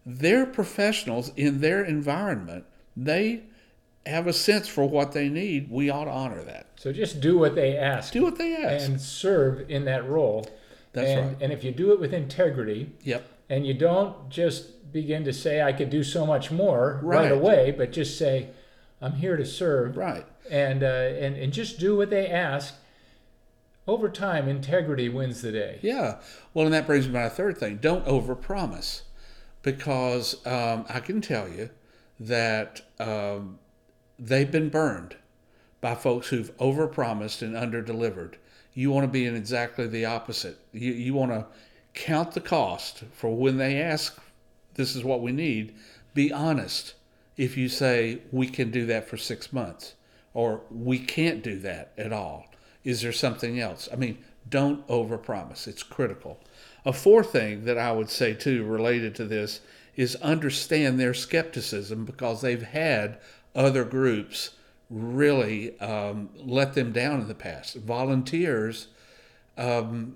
they're 0.06 0.46
professionals 0.46 1.32
in 1.36 1.62
their 1.62 1.84
environment. 1.84 2.66
They 2.98 3.44
have 4.06 4.28
a 4.28 4.34
sense 4.34 4.68
for 4.68 4.86
what 4.86 5.12
they 5.12 5.30
need. 5.30 5.70
We 5.70 5.90
ought 5.90 6.06
to 6.06 6.12
honor 6.12 6.44
that. 6.44 6.68
So 6.76 6.92
just 6.92 7.22
do 7.22 7.38
what 7.38 7.56
they 7.56 7.78
ask. 7.78 8.12
Do 8.14 8.24
what 8.24 8.38
they 8.38 8.56
ask. 8.56 8.90
And 8.90 9.00
serve 9.00 9.70
in 9.70 9.86
that 9.86 10.08
role. 10.10 10.48
That's 10.94 11.10
and, 11.10 11.28
right. 11.28 11.38
And 11.42 11.54
if 11.54 11.64
you 11.64 11.72
do 11.72 11.92
it 11.94 12.00
with 12.00 12.14
integrity, 12.14 12.92
Yep. 13.04 13.26
and 13.50 13.66
you 13.66 13.74
don't 13.76 14.30
just 14.30 14.92
begin 14.92 15.24
to 15.26 15.32
say, 15.34 15.62
I 15.62 15.72
could 15.72 15.90
do 15.90 16.04
so 16.04 16.26
much 16.26 16.52
more 16.52 17.00
right, 17.04 17.24
Right. 17.24 17.32
away, 17.32 17.72
but 17.72 17.92
just 17.92 18.18
say, 18.18 18.48
I'm 19.02 19.14
here 19.14 19.38
to 19.38 19.46
serve. 19.46 19.96
Right. 19.98 20.26
And, 20.50 20.84
uh, 20.84 20.88
and, 20.88 21.36
and 21.38 21.54
just 21.54 21.80
do 21.80 21.96
what 21.96 22.10
they 22.10 22.28
ask. 22.28 22.74
Over 23.88 24.10
time, 24.10 24.48
integrity 24.48 25.10
wins 25.10 25.42
the 25.42 25.52
day. 25.52 25.80
Yeah. 25.82 26.20
Well, 26.54 26.66
and 26.66 26.74
that 26.74 26.86
brings 26.86 27.08
me 27.08 27.14
to 27.14 27.20
my 27.20 27.30
third 27.30 27.58
thing. 27.58 27.78
Don't 27.78 28.06
overpromise, 28.06 29.02
because 29.64 30.46
um, 30.46 30.86
I 30.90 31.00
can 31.00 31.22
tell 31.22 31.48
you 31.48 31.70
that 32.20 32.82
um, 33.00 33.60
they've 34.18 34.52
been 34.52 34.70
burned 34.70 35.16
by 35.82 35.96
folks 35.96 36.28
who've 36.28 36.56
overpromised 36.58 37.42
and 37.42 37.56
underdelivered. 37.56 38.36
You 38.74 38.92
want 38.92 39.04
to 39.04 39.12
be 39.12 39.26
in 39.26 39.36
exactly 39.36 39.88
the 39.88 40.06
opposite. 40.06 40.60
You 40.72 40.94
you 40.94 41.14
want 41.14 41.32
to 41.32 41.48
count 41.94 42.32
the 42.32 42.42
cost 42.42 43.04
for 43.12 43.36
when 43.36 43.58
they 43.58 43.82
ask, 43.82 44.18
"This 44.76 44.96
is 44.96 45.04
what 45.04 45.22
we 45.22 45.32
need." 45.32 45.76
Be 46.14 46.32
honest. 46.32 46.94
If 47.38 47.58
you 47.58 47.70
say 47.70 48.20
we 48.32 48.48
can 48.48 48.72
do 48.72 48.86
that 48.88 49.08
for 49.08 49.18
six 49.18 49.52
months, 49.52 49.96
or 50.34 50.62
we 50.70 51.00
can't 51.00 51.42
do 51.42 51.58
that 51.60 51.94
at 51.98 52.14
all, 52.14 52.46
is 52.84 53.02
there 53.02 53.14
something 53.14 53.60
else? 53.60 53.90
I 53.92 53.96
mean, 53.96 54.18
don't 54.52 54.86
overpromise. 54.88 55.68
It's 55.68 55.82
critical. 55.82 56.40
A 56.86 56.94
fourth 56.94 57.32
thing 57.32 57.66
that 57.66 57.80
I 57.80 57.92
would 57.92 58.10
say 58.10 58.34
too, 58.34 58.64
related 58.64 59.16
to 59.16 59.26
this, 59.26 59.62
is 59.96 60.16
understand 60.18 61.00
their 61.00 61.14
skepticism 61.16 62.06
because 62.06 62.42
they've 62.42 62.62
had 62.62 63.18
other 63.56 63.84
groups 63.84 64.52
really 64.90 65.80
um, 65.80 66.30
let 66.36 66.74
them 66.74 66.92
down 66.92 67.22
in 67.22 67.28
the 67.28 67.34
past. 67.34 67.76
Volunteers 67.78 68.88
um, 69.58 70.16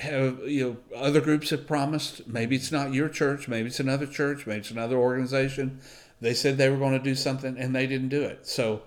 have 0.00 0.40
you 0.46 0.78
know 0.92 0.98
other 0.98 1.20
groups 1.20 1.50
have 1.50 1.66
promised. 1.66 2.26
Maybe 2.26 2.56
it's 2.56 2.72
not 2.72 2.92
your 2.92 3.08
church. 3.08 3.48
Maybe 3.48 3.68
it's 3.68 3.80
another 3.80 4.06
church. 4.06 4.46
Maybe 4.46 4.60
it's 4.60 4.70
another 4.70 4.96
organization. 4.96 5.80
They 6.20 6.34
said 6.34 6.56
they 6.56 6.70
were 6.70 6.78
going 6.78 6.92
to 6.92 6.98
do 6.98 7.14
something 7.14 7.58
and 7.58 7.74
they 7.74 7.86
didn't 7.86 8.08
do 8.08 8.22
it. 8.22 8.46
So, 8.46 8.82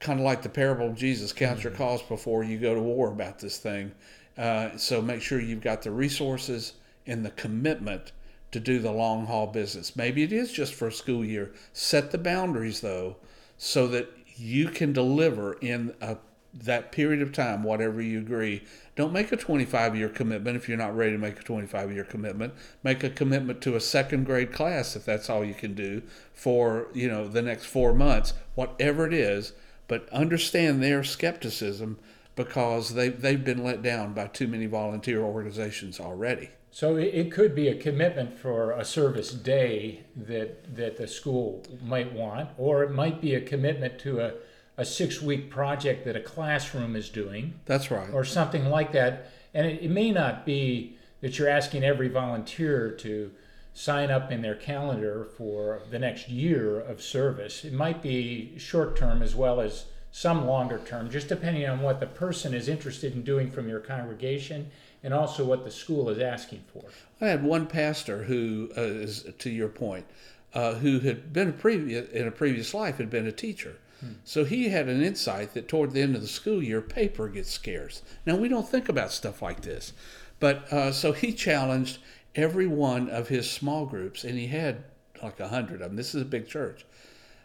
kind 0.00 0.18
of 0.18 0.24
like 0.24 0.42
the 0.42 0.48
parable 0.48 0.88
of 0.88 0.96
Jesus, 0.96 1.32
count 1.32 1.64
your 1.64 1.72
costs 1.72 2.06
before 2.06 2.44
you 2.44 2.58
go 2.58 2.74
to 2.74 2.80
war 2.80 3.10
about 3.10 3.38
this 3.38 3.58
thing. 3.58 3.92
Uh, 4.36 4.76
so 4.76 5.02
make 5.02 5.22
sure 5.22 5.40
you've 5.40 5.60
got 5.60 5.82
the 5.82 5.90
resources 5.90 6.74
and 7.06 7.24
the 7.24 7.30
commitment 7.30 8.12
to 8.50 8.60
do 8.60 8.78
the 8.78 8.92
long 8.92 9.26
haul 9.26 9.46
business. 9.46 9.96
Maybe 9.96 10.22
it 10.22 10.32
is 10.32 10.52
just 10.52 10.74
for 10.74 10.88
a 10.88 10.92
school 10.92 11.24
year. 11.24 11.52
Set 11.72 12.10
the 12.10 12.18
boundaries 12.18 12.80
though, 12.80 13.16
so 13.56 13.86
that 13.88 14.10
you 14.36 14.68
can 14.68 14.92
deliver 14.92 15.54
in 15.54 15.94
a, 16.00 16.16
that 16.54 16.92
period 16.92 17.22
of 17.22 17.32
time, 17.32 17.62
whatever 17.62 18.00
you 18.02 18.18
agree. 18.18 18.62
Don't 18.94 19.12
make 19.12 19.32
a 19.32 19.36
25 19.36 19.96
year 19.96 20.08
commitment 20.08 20.56
if 20.56 20.68
you're 20.68 20.78
not 20.78 20.94
ready 20.96 21.12
to 21.12 21.18
make 21.18 21.40
a 21.40 21.42
25 21.42 21.92
year 21.92 22.04
commitment. 22.04 22.52
Make 22.82 23.02
a 23.02 23.10
commitment 23.10 23.62
to 23.62 23.74
a 23.74 23.80
second 23.80 24.24
grade 24.24 24.52
class 24.52 24.94
if 24.94 25.04
that's 25.04 25.30
all 25.30 25.44
you 25.44 25.54
can 25.54 25.74
do 25.74 26.02
for 26.34 26.88
you 26.92 27.08
know 27.08 27.26
the 27.26 27.42
next 27.42 27.66
four 27.66 27.94
months, 27.94 28.34
whatever 28.54 29.06
it 29.06 29.14
is. 29.14 29.52
But 29.88 30.08
understand 30.10 30.82
their 30.82 31.02
skepticism 31.02 31.98
because 32.34 32.94
they 32.94 33.08
they've 33.08 33.44
been 33.44 33.62
let 33.62 33.82
down 33.82 34.12
by 34.14 34.26
too 34.26 34.48
many 34.48 34.66
volunteer 34.66 35.22
organizations 35.22 36.00
already. 36.00 36.50
So 36.74 36.96
it, 36.96 37.30
could 37.30 37.54
be 37.54 37.68
a 37.68 37.74
commitment 37.74 38.38
for 38.38 38.72
a 38.72 38.82
service 38.82 39.30
day 39.30 40.04
that 40.16 40.74
that 40.74 40.96
the 40.96 41.06
school 41.06 41.62
might 41.82 42.12
want, 42.14 42.48
or 42.56 42.82
it 42.82 42.90
might 42.90 43.20
be 43.20 43.34
a 43.34 43.42
commitment 43.42 43.98
to 44.00 44.20
a, 44.20 44.32
a 44.78 44.84
six 44.84 45.20
week 45.20 45.50
project 45.50 46.06
that 46.06 46.16
a 46.16 46.20
classroom 46.20 46.96
is 46.96 47.10
doing 47.10 47.60
That's 47.66 47.90
right. 47.90 48.08
or 48.10 48.24
something 48.24 48.70
like 48.70 48.92
that. 48.92 49.30
And 49.52 49.66
it, 49.66 49.82
it 49.82 49.90
may 49.90 50.10
not 50.10 50.46
be 50.46 50.96
that 51.20 51.38
you're 51.38 51.48
asking 51.48 51.84
every 51.84 52.08
volunteer 52.08 52.90
to 52.90 53.30
sign 53.74 54.10
up 54.10 54.32
in 54.32 54.40
their 54.40 54.54
calendar 54.54 55.26
for 55.36 55.82
the 55.90 55.98
next 55.98 56.30
year 56.30 56.80
of 56.80 57.02
service. 57.02 57.66
It 57.66 57.74
might 57.74 58.02
be 58.02 58.58
short 58.58 58.96
term 58.96 59.22
as 59.22 59.34
well 59.34 59.60
as 59.60 59.86
some 60.12 60.46
longer 60.46 60.78
term, 60.84 61.10
just 61.10 61.28
depending 61.28 61.66
on 61.68 61.80
what 61.80 61.98
the 61.98 62.06
person 62.06 62.54
is 62.54 62.68
interested 62.68 63.14
in 63.14 63.22
doing 63.22 63.50
from 63.50 63.68
your 63.68 63.80
congregation 63.80 64.70
and 65.02 65.12
also 65.12 65.44
what 65.44 65.64
the 65.64 65.70
school 65.70 66.10
is 66.10 66.18
asking 66.18 66.62
for. 66.72 66.84
I 67.20 67.28
had 67.28 67.42
one 67.42 67.66
pastor 67.66 68.22
who 68.24 68.70
uh, 68.76 68.82
is, 68.82 69.26
to 69.38 69.50
your 69.50 69.68
point, 69.68 70.06
uh, 70.54 70.74
who 70.74 71.00
had 71.00 71.32
been 71.32 71.48
a 71.48 71.52
previous 71.52 72.10
in 72.10 72.28
a 72.28 72.30
previous 72.30 72.74
life 72.74 72.98
had 72.98 73.10
been 73.10 73.26
a 73.26 73.32
teacher. 73.32 73.78
So 74.24 74.44
he 74.44 74.68
had 74.68 74.88
an 74.88 75.00
insight 75.00 75.54
that 75.54 75.68
toward 75.68 75.92
the 75.92 76.02
end 76.02 76.16
of 76.16 76.22
the 76.22 76.28
school 76.28 76.60
year, 76.60 76.80
paper 76.80 77.28
gets 77.28 77.52
scarce. 77.52 78.02
Now 78.26 78.34
we 78.34 78.48
don't 78.48 78.68
think 78.68 78.88
about 78.88 79.12
stuff 79.12 79.40
like 79.40 79.60
this, 79.60 79.92
but 80.40 80.72
uh, 80.72 80.90
so 80.90 81.12
he 81.12 81.32
challenged 81.32 81.98
every 82.34 82.66
one 82.66 83.08
of 83.08 83.28
his 83.28 83.48
small 83.48 83.86
groups, 83.86 84.24
and 84.24 84.36
he 84.36 84.48
had 84.48 84.82
like 85.22 85.38
a 85.38 85.48
hundred 85.48 85.82
of 85.82 85.90
them. 85.90 85.96
This 85.96 86.16
is 86.16 86.22
a 86.22 86.24
big 86.24 86.48
church 86.48 86.84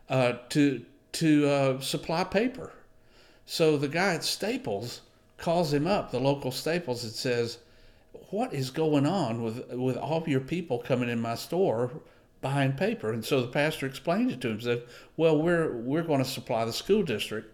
uh, 0.09 0.33
to 0.49 0.83
to 1.17 1.47
uh, 1.47 1.79
supply 1.79 2.23
paper. 2.23 2.71
So 3.47 3.75
the 3.75 3.87
guy 3.87 4.13
at 4.13 4.23
Staples 4.23 5.01
calls 5.37 5.73
him 5.73 5.87
up, 5.87 6.11
the 6.11 6.19
local 6.19 6.51
Staples, 6.51 7.03
and 7.03 7.13
says, 7.13 7.57
"What 8.29 8.53
is 8.53 8.69
going 8.69 9.07
on 9.07 9.41
with 9.41 9.67
with 9.71 9.97
all 9.97 10.23
your 10.27 10.41
people 10.41 10.77
coming 10.77 11.09
in 11.09 11.19
my 11.19 11.33
store 11.33 11.91
buying 12.41 12.73
paper?" 12.73 13.11
And 13.11 13.25
so 13.25 13.41
the 13.41 13.47
pastor 13.47 13.87
explained 13.87 14.29
it 14.29 14.41
to 14.41 14.49
him. 14.49 14.61
Said, 14.61 14.83
"Well, 15.15 15.41
we're 15.41 15.75
we're 15.75 16.03
going 16.03 16.23
to 16.23 16.29
supply 16.29 16.65
the 16.65 16.73
school 16.73 17.01
district 17.01 17.51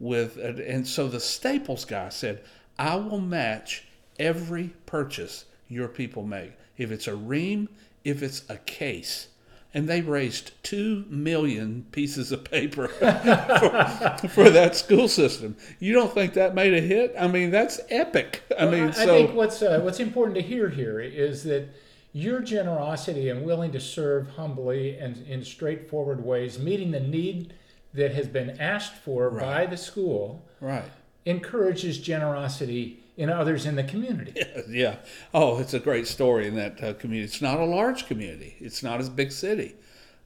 with," 0.00 0.38
and 0.38 0.86
so 0.86 1.06
the 1.06 1.20
Staples 1.20 1.84
guy 1.84 2.08
said, 2.08 2.42
"I 2.78 2.96
will 2.96 3.20
match 3.20 3.84
every 4.18 4.70
purchase 4.86 5.44
your 5.68 5.88
people 5.88 6.22
make. 6.22 6.52
If 6.78 6.90
it's 6.90 7.08
a 7.08 7.14
ream, 7.14 7.68
if 8.04 8.22
it's 8.22 8.48
a 8.48 8.56
case." 8.56 9.28
And 9.74 9.88
they 9.88 10.02
raised 10.02 10.52
two 10.62 11.04
million 11.08 11.86
pieces 11.92 12.30
of 12.30 12.44
paper 12.44 12.88
for, 12.88 14.28
for 14.28 14.50
that 14.50 14.76
school 14.76 15.08
system. 15.08 15.56
You 15.78 15.94
don't 15.94 16.12
think 16.12 16.34
that 16.34 16.54
made 16.54 16.74
a 16.74 16.80
hit? 16.80 17.14
I 17.18 17.26
mean, 17.28 17.50
that's 17.50 17.80
epic. 17.88 18.42
I 18.58 18.66
mean, 18.66 18.88
I 18.88 18.90
so 18.90 19.06
think 19.06 19.34
what's 19.34 19.62
uh, 19.62 19.80
what's 19.82 20.00
important 20.00 20.36
to 20.36 20.42
hear 20.42 20.68
here 20.68 21.00
is 21.00 21.44
that 21.44 21.68
your 22.12 22.40
generosity 22.40 23.30
and 23.30 23.44
willing 23.44 23.72
to 23.72 23.80
serve 23.80 24.28
humbly 24.30 24.98
and 24.98 25.26
in 25.26 25.44
straightforward 25.44 26.22
ways, 26.22 26.58
meeting 26.58 26.90
the 26.90 27.00
need 27.00 27.54
that 27.94 28.14
has 28.14 28.26
been 28.26 28.60
asked 28.60 28.94
for 28.94 29.30
by 29.30 29.66
the 29.66 29.76
school, 29.76 30.46
right. 30.60 30.84
encourages 31.24 31.98
generosity 31.98 33.02
in 33.22 33.30
others 33.30 33.66
in 33.66 33.76
the 33.76 33.84
community. 33.84 34.34
Yeah. 34.68 34.96
Oh, 35.34 35.58
it's 35.58 35.74
a 35.74 35.78
great 35.78 36.06
story 36.06 36.46
in 36.46 36.56
that 36.56 36.82
uh, 36.82 36.94
community. 36.94 37.24
It's 37.24 37.42
not 37.42 37.58
a 37.58 37.64
large 37.64 38.06
community. 38.06 38.56
It's 38.58 38.82
not 38.82 39.00
as 39.00 39.08
big 39.08 39.30
city. 39.32 39.74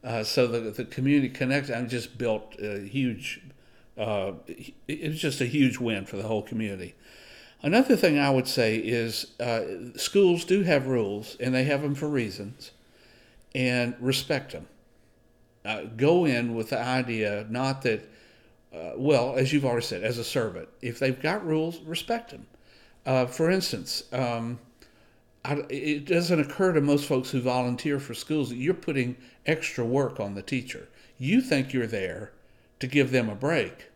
Uh, 0.03 0.23
so 0.23 0.47
the 0.47 0.71
the 0.71 0.85
community 0.85 1.29
connect. 1.29 1.69
I 1.69 1.81
just 1.83 2.17
built 2.17 2.55
a 2.59 2.79
huge. 2.79 3.41
Uh, 3.97 4.33
it 4.87 5.09
was 5.09 5.19
just 5.19 5.41
a 5.41 5.45
huge 5.45 5.79
win 5.79 6.05
for 6.05 6.17
the 6.17 6.23
whole 6.23 6.43
community. 6.43 6.95
Another 7.61 7.95
thing 7.95 8.19
I 8.19 8.29
would 8.29 8.47
say 8.47 8.77
is 8.77 9.33
uh, 9.39 9.97
schools 9.97 10.45
do 10.45 10.63
have 10.63 10.87
rules, 10.87 11.35
and 11.39 11.53
they 11.53 11.63
have 11.63 11.81
them 11.81 11.95
for 11.95 12.07
reasons, 12.07 12.71
and 13.55 13.95
respect 13.99 14.51
them. 14.51 14.67
Uh, 15.65 15.81
go 15.97 16.25
in 16.25 16.53
with 16.53 16.69
the 16.69 16.79
idea 16.79 17.45
not 17.49 17.81
that, 17.81 18.07
uh, 18.73 18.91
well, 18.95 19.35
as 19.35 19.51
you've 19.51 19.65
already 19.65 19.85
said, 19.85 20.03
as 20.03 20.19
a 20.19 20.23
servant, 20.23 20.69
if 20.81 20.99
they've 20.99 21.19
got 21.19 21.45
rules, 21.45 21.79
respect 21.81 22.29
them. 22.31 22.45
Uh, 23.07 23.25
for 23.25 23.49
instance, 23.49 24.03
um, 24.11 24.59
I, 25.45 25.63
it 25.69 26.05
doesn't 26.05 26.41
occur 26.41 26.73
to 26.73 26.81
most 26.81 27.05
folks 27.05 27.31
who 27.31 27.39
volunteer 27.39 27.99
for 28.01 28.13
schools 28.13 28.49
that 28.49 28.57
you're 28.57 28.73
putting 28.73 29.15
extra 29.45 29.85
work 29.85 30.19
on 30.19 30.35
the 30.35 30.41
teacher. 30.41 30.89
You 31.17 31.39
think 31.39 31.71
you're 31.71 31.87
there 31.87 32.33
to 32.81 32.85
give 32.85 33.11
them 33.11 33.29
a 33.29 33.35
break. 33.35 33.87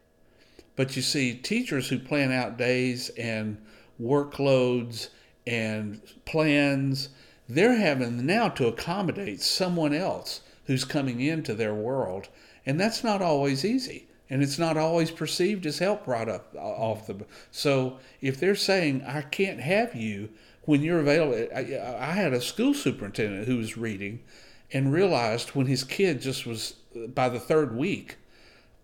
But 0.77 0.95
you 0.95 1.01
see, 1.01 1.33
teachers 1.33 1.89
who 1.89 1.99
plan 1.99 2.31
out 2.31 2.57
days 2.57 3.09
and 3.09 3.57
workloads 4.01 5.09
and 5.45 6.01
plans, 6.23 7.09
they're 7.49 7.75
having 7.75 8.25
now 8.25 8.47
to 8.47 8.67
accommodate 8.67 9.41
someone 9.41 9.93
else 9.93 10.39
who's 10.67 10.85
coming 10.85 11.19
into 11.19 11.53
their 11.53 11.75
world. 11.75 12.29
And 12.65 12.79
that's 12.79 13.03
not 13.03 13.21
always 13.21 13.65
easy. 13.65 14.07
And 14.31 14.41
it's 14.41 14.57
not 14.57 14.77
always 14.77 15.11
perceived 15.11 15.65
as 15.65 15.79
help 15.79 16.07
right 16.07 16.27
up 16.27 16.55
uh, 16.55 16.59
off 16.59 17.05
the. 17.05 17.25
So 17.51 17.99
if 18.21 18.39
they're 18.39 18.55
saying, 18.55 19.03
I 19.05 19.21
can't 19.21 19.59
have 19.59 19.93
you 19.93 20.29
when 20.63 20.81
you're 20.81 21.01
available, 21.01 21.47
I, 21.53 21.59
I 21.99 22.13
had 22.13 22.33
a 22.33 22.41
school 22.41 22.73
superintendent 22.73 23.45
who 23.45 23.57
was 23.57 23.77
reading 23.77 24.23
and 24.71 24.93
realized 24.93 25.49
when 25.49 25.67
his 25.67 25.83
kid 25.83 26.21
just 26.21 26.45
was, 26.45 26.75
uh, 26.95 27.07
by 27.07 27.27
the 27.27 27.39
third 27.39 27.75
week, 27.75 28.17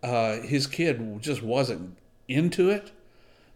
uh, 0.02 0.40
his 0.42 0.66
kid 0.66 1.22
just 1.22 1.42
wasn't 1.42 1.96
into 2.28 2.68
it, 2.68 2.92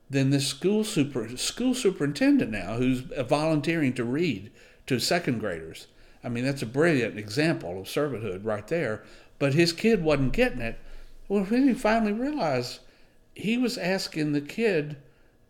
then 0.08 0.30
this 0.30 0.48
school 0.48 0.84
super 0.84 1.36
school 1.36 1.74
superintendent 1.74 2.50
now 2.50 2.76
who's 2.76 3.10
uh, 3.12 3.22
volunteering 3.22 3.92
to 3.92 4.04
read 4.04 4.50
to 4.86 4.98
second 4.98 5.40
graders. 5.40 5.88
I 6.24 6.28
mean, 6.28 6.44
that's 6.44 6.62
a 6.62 6.66
brilliant 6.66 7.18
example 7.18 7.80
of 7.80 7.86
servanthood 7.86 8.44
right 8.44 8.66
there. 8.66 9.02
But 9.38 9.54
his 9.54 9.72
kid 9.72 10.02
wasn't 10.02 10.32
getting 10.32 10.60
it. 10.60 10.78
Well, 11.32 11.44
when 11.44 11.66
he 11.66 11.72
finally 11.72 12.12
realized, 12.12 12.80
he 13.34 13.56
was 13.56 13.78
asking 13.78 14.32
the 14.32 14.42
kid, 14.42 14.96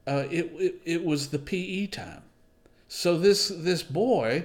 uh, 0.07 0.27
it, 0.31 0.53
it 0.57 0.75
it 0.85 1.05
was 1.05 1.31
the 1.31 1.41
PE 1.41 1.89
time. 1.89 2.23
So 2.87 3.19
this 3.19 3.49
this 3.49 3.83
boy, 3.83 4.45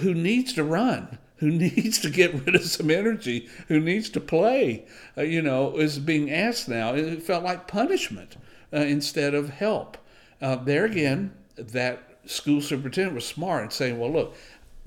who 0.00 0.12
needs 0.12 0.52
to 0.52 0.62
run, 0.62 1.16
who 1.36 1.50
needs 1.64 1.98
to 2.00 2.10
get 2.10 2.34
rid 2.34 2.54
of 2.54 2.66
some 2.66 2.90
energy, 2.90 3.48
who 3.68 3.80
needs 3.80 4.10
to 4.10 4.20
play, 4.20 4.84
uh, 5.16 5.22
you 5.22 5.40
know, 5.40 5.78
is 5.78 5.98
being 5.98 6.30
asked 6.30 6.68
now. 6.68 6.92
It 6.92 7.22
felt 7.22 7.44
like 7.44 7.66
punishment 7.66 8.36
uh, 8.74 8.80
instead 8.80 9.32
of 9.32 9.48
help. 9.48 9.96
Uh, 10.42 10.56
there 10.56 10.84
again, 10.84 11.32
that 11.56 12.18
school 12.26 12.60
superintendent 12.60 13.14
was 13.14 13.26
smart 13.26 13.64
in 13.64 13.70
saying, 13.70 13.98
well, 13.98 14.12
look, 14.12 14.36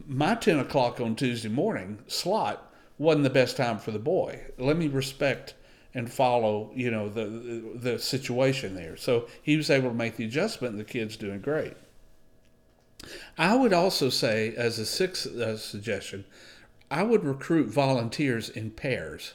my 0.05 0.35
10 0.35 0.59
o'clock 0.59 1.01
on 1.01 1.15
Tuesday 1.15 1.49
morning 1.49 1.97
slot 2.05 2.71
wasn't 2.97 3.23
the 3.23 3.29
best 3.29 3.57
time 3.57 3.77
for 3.77 3.91
the 3.91 3.99
boy. 3.99 4.41
Let 4.57 4.77
me 4.77 4.87
respect 4.87 5.53
and 5.93 6.11
follow, 6.11 6.71
you 6.75 6.91
know, 6.91 7.07
the, 7.07 7.25
the, 7.75 7.97
situation 7.97 8.75
there. 8.75 8.97
So 8.97 9.27
he 9.41 9.55
was 9.55 9.69
able 9.69 9.89
to 9.89 9.95
make 9.95 10.17
the 10.17 10.25
adjustment, 10.25 10.77
the 10.77 10.83
kid's 10.83 11.15
doing 11.15 11.39
great. 11.39 11.73
I 13.37 13.55
would 13.55 13.71
also 13.71 14.09
say, 14.09 14.53
as 14.55 14.77
a 14.77 14.85
sixth 14.85 15.27
uh, 15.27 15.57
suggestion, 15.57 16.25
I 16.91 17.03
would 17.03 17.23
recruit 17.23 17.67
volunteers 17.67 18.49
in 18.49 18.71
pairs. 18.71 19.33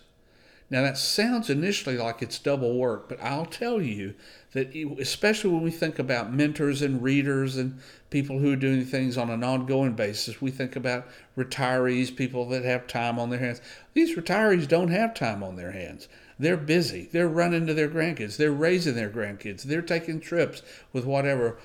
Now, 0.70 0.82
that 0.82 0.96
sounds 0.96 1.50
initially 1.50 1.98
like 1.98 2.22
it's 2.22 2.38
double 2.38 2.78
work, 2.78 3.08
but 3.08 3.20
I'll 3.20 3.44
tell 3.44 3.82
you 3.82 4.14
that, 4.52 4.72
especially 5.00 5.50
when 5.50 5.62
we 5.62 5.72
think 5.72 5.98
about 5.98 6.32
mentors 6.32 6.80
and 6.80 7.02
readers 7.02 7.56
and 7.56 7.80
people 8.08 8.38
who 8.38 8.52
are 8.52 8.56
doing 8.56 8.84
things 8.84 9.18
on 9.18 9.30
an 9.30 9.42
ongoing 9.42 9.94
basis, 9.94 10.40
we 10.40 10.52
think 10.52 10.76
about 10.76 11.08
retirees, 11.36 12.14
people 12.14 12.48
that 12.50 12.64
have 12.64 12.86
time 12.86 13.18
on 13.18 13.30
their 13.30 13.40
hands. 13.40 13.60
These 13.94 14.16
retirees 14.16 14.68
don't 14.68 14.90
have 14.90 15.12
time 15.12 15.42
on 15.42 15.56
their 15.56 15.72
hands. 15.72 16.06
They're 16.38 16.56
busy. 16.56 17.08
They're 17.10 17.28
running 17.28 17.66
to 17.66 17.74
their 17.74 17.88
grandkids. 17.88 18.36
They're 18.36 18.52
raising 18.52 18.94
their 18.94 19.10
grandkids. 19.10 19.64
They're 19.64 19.82
taking 19.82 20.20
trips 20.20 20.62
with 20.92 21.04
whatever. 21.04 21.58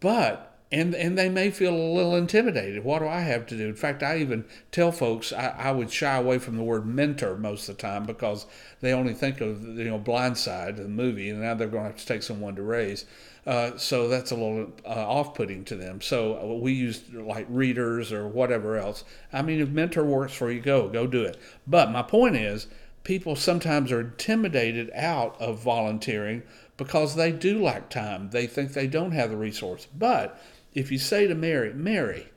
But 0.00 0.53
and 0.72 0.94
and 0.94 1.16
they 1.16 1.28
may 1.28 1.50
feel 1.50 1.74
a 1.74 1.94
little 1.94 2.16
intimidated. 2.16 2.84
What 2.84 3.00
do 3.00 3.08
I 3.08 3.20
have 3.20 3.46
to 3.46 3.56
do? 3.56 3.68
In 3.68 3.74
fact, 3.74 4.02
I 4.02 4.18
even 4.18 4.44
tell 4.72 4.90
folks 4.90 5.32
I, 5.32 5.48
I 5.48 5.70
would 5.70 5.90
shy 5.90 6.16
away 6.16 6.38
from 6.38 6.56
the 6.56 6.62
word 6.62 6.86
mentor 6.86 7.36
most 7.36 7.68
of 7.68 7.76
the 7.76 7.82
time 7.82 8.04
because 8.04 8.46
they 8.80 8.92
only 8.92 9.14
think 9.14 9.40
of 9.40 9.62
you 9.62 9.84
know 9.84 9.98
Blindside, 9.98 10.76
the 10.76 10.88
movie, 10.88 11.30
and 11.30 11.40
now 11.40 11.54
they're 11.54 11.68
going 11.68 11.84
to 11.84 11.90
have 11.90 12.00
to 12.00 12.06
take 12.06 12.22
someone 12.22 12.56
to 12.56 12.62
raise. 12.62 13.04
Uh, 13.46 13.76
so 13.76 14.08
that's 14.08 14.30
a 14.30 14.34
little 14.34 14.72
uh, 14.86 14.88
off-putting 14.88 15.66
to 15.66 15.76
them. 15.76 16.00
So 16.00 16.38
uh, 16.40 16.54
we 16.54 16.72
use 16.72 17.02
like 17.12 17.46
readers 17.50 18.10
or 18.10 18.26
whatever 18.26 18.78
else. 18.78 19.04
I 19.34 19.42
mean, 19.42 19.60
if 19.60 19.68
mentor 19.68 20.04
works 20.04 20.32
for 20.32 20.50
you, 20.50 20.60
go 20.60 20.88
go 20.88 21.06
do 21.06 21.22
it. 21.22 21.36
But 21.66 21.90
my 21.90 22.02
point 22.02 22.36
is, 22.36 22.66
people 23.04 23.36
sometimes 23.36 23.92
are 23.92 24.00
intimidated 24.00 24.90
out 24.94 25.38
of 25.40 25.60
volunteering 25.60 26.42
because 26.76 27.14
they 27.14 27.32
do 27.32 27.62
lack 27.62 27.88
time. 27.88 28.30
They 28.30 28.46
think 28.46 28.72
they 28.72 28.86
don't 28.86 29.12
have 29.12 29.30
the 29.30 29.36
resource, 29.36 29.86
but 29.96 30.40
if 30.74 30.90
you 30.90 30.98
say 30.98 31.26
to 31.26 31.34
Mary, 31.34 31.72
Mary, 31.72 32.28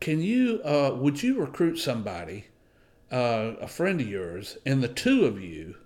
can 0.00 0.22
you, 0.22 0.62
uh, 0.64 0.94
would 0.96 1.22
you 1.22 1.38
recruit 1.38 1.76
somebody, 1.76 2.46
uh, 3.12 3.52
a 3.60 3.68
friend 3.68 4.00
of 4.00 4.08
yours, 4.08 4.56
and 4.64 4.82
the 4.82 4.88
two 4.88 5.26
of 5.26 5.42
you 5.42 5.76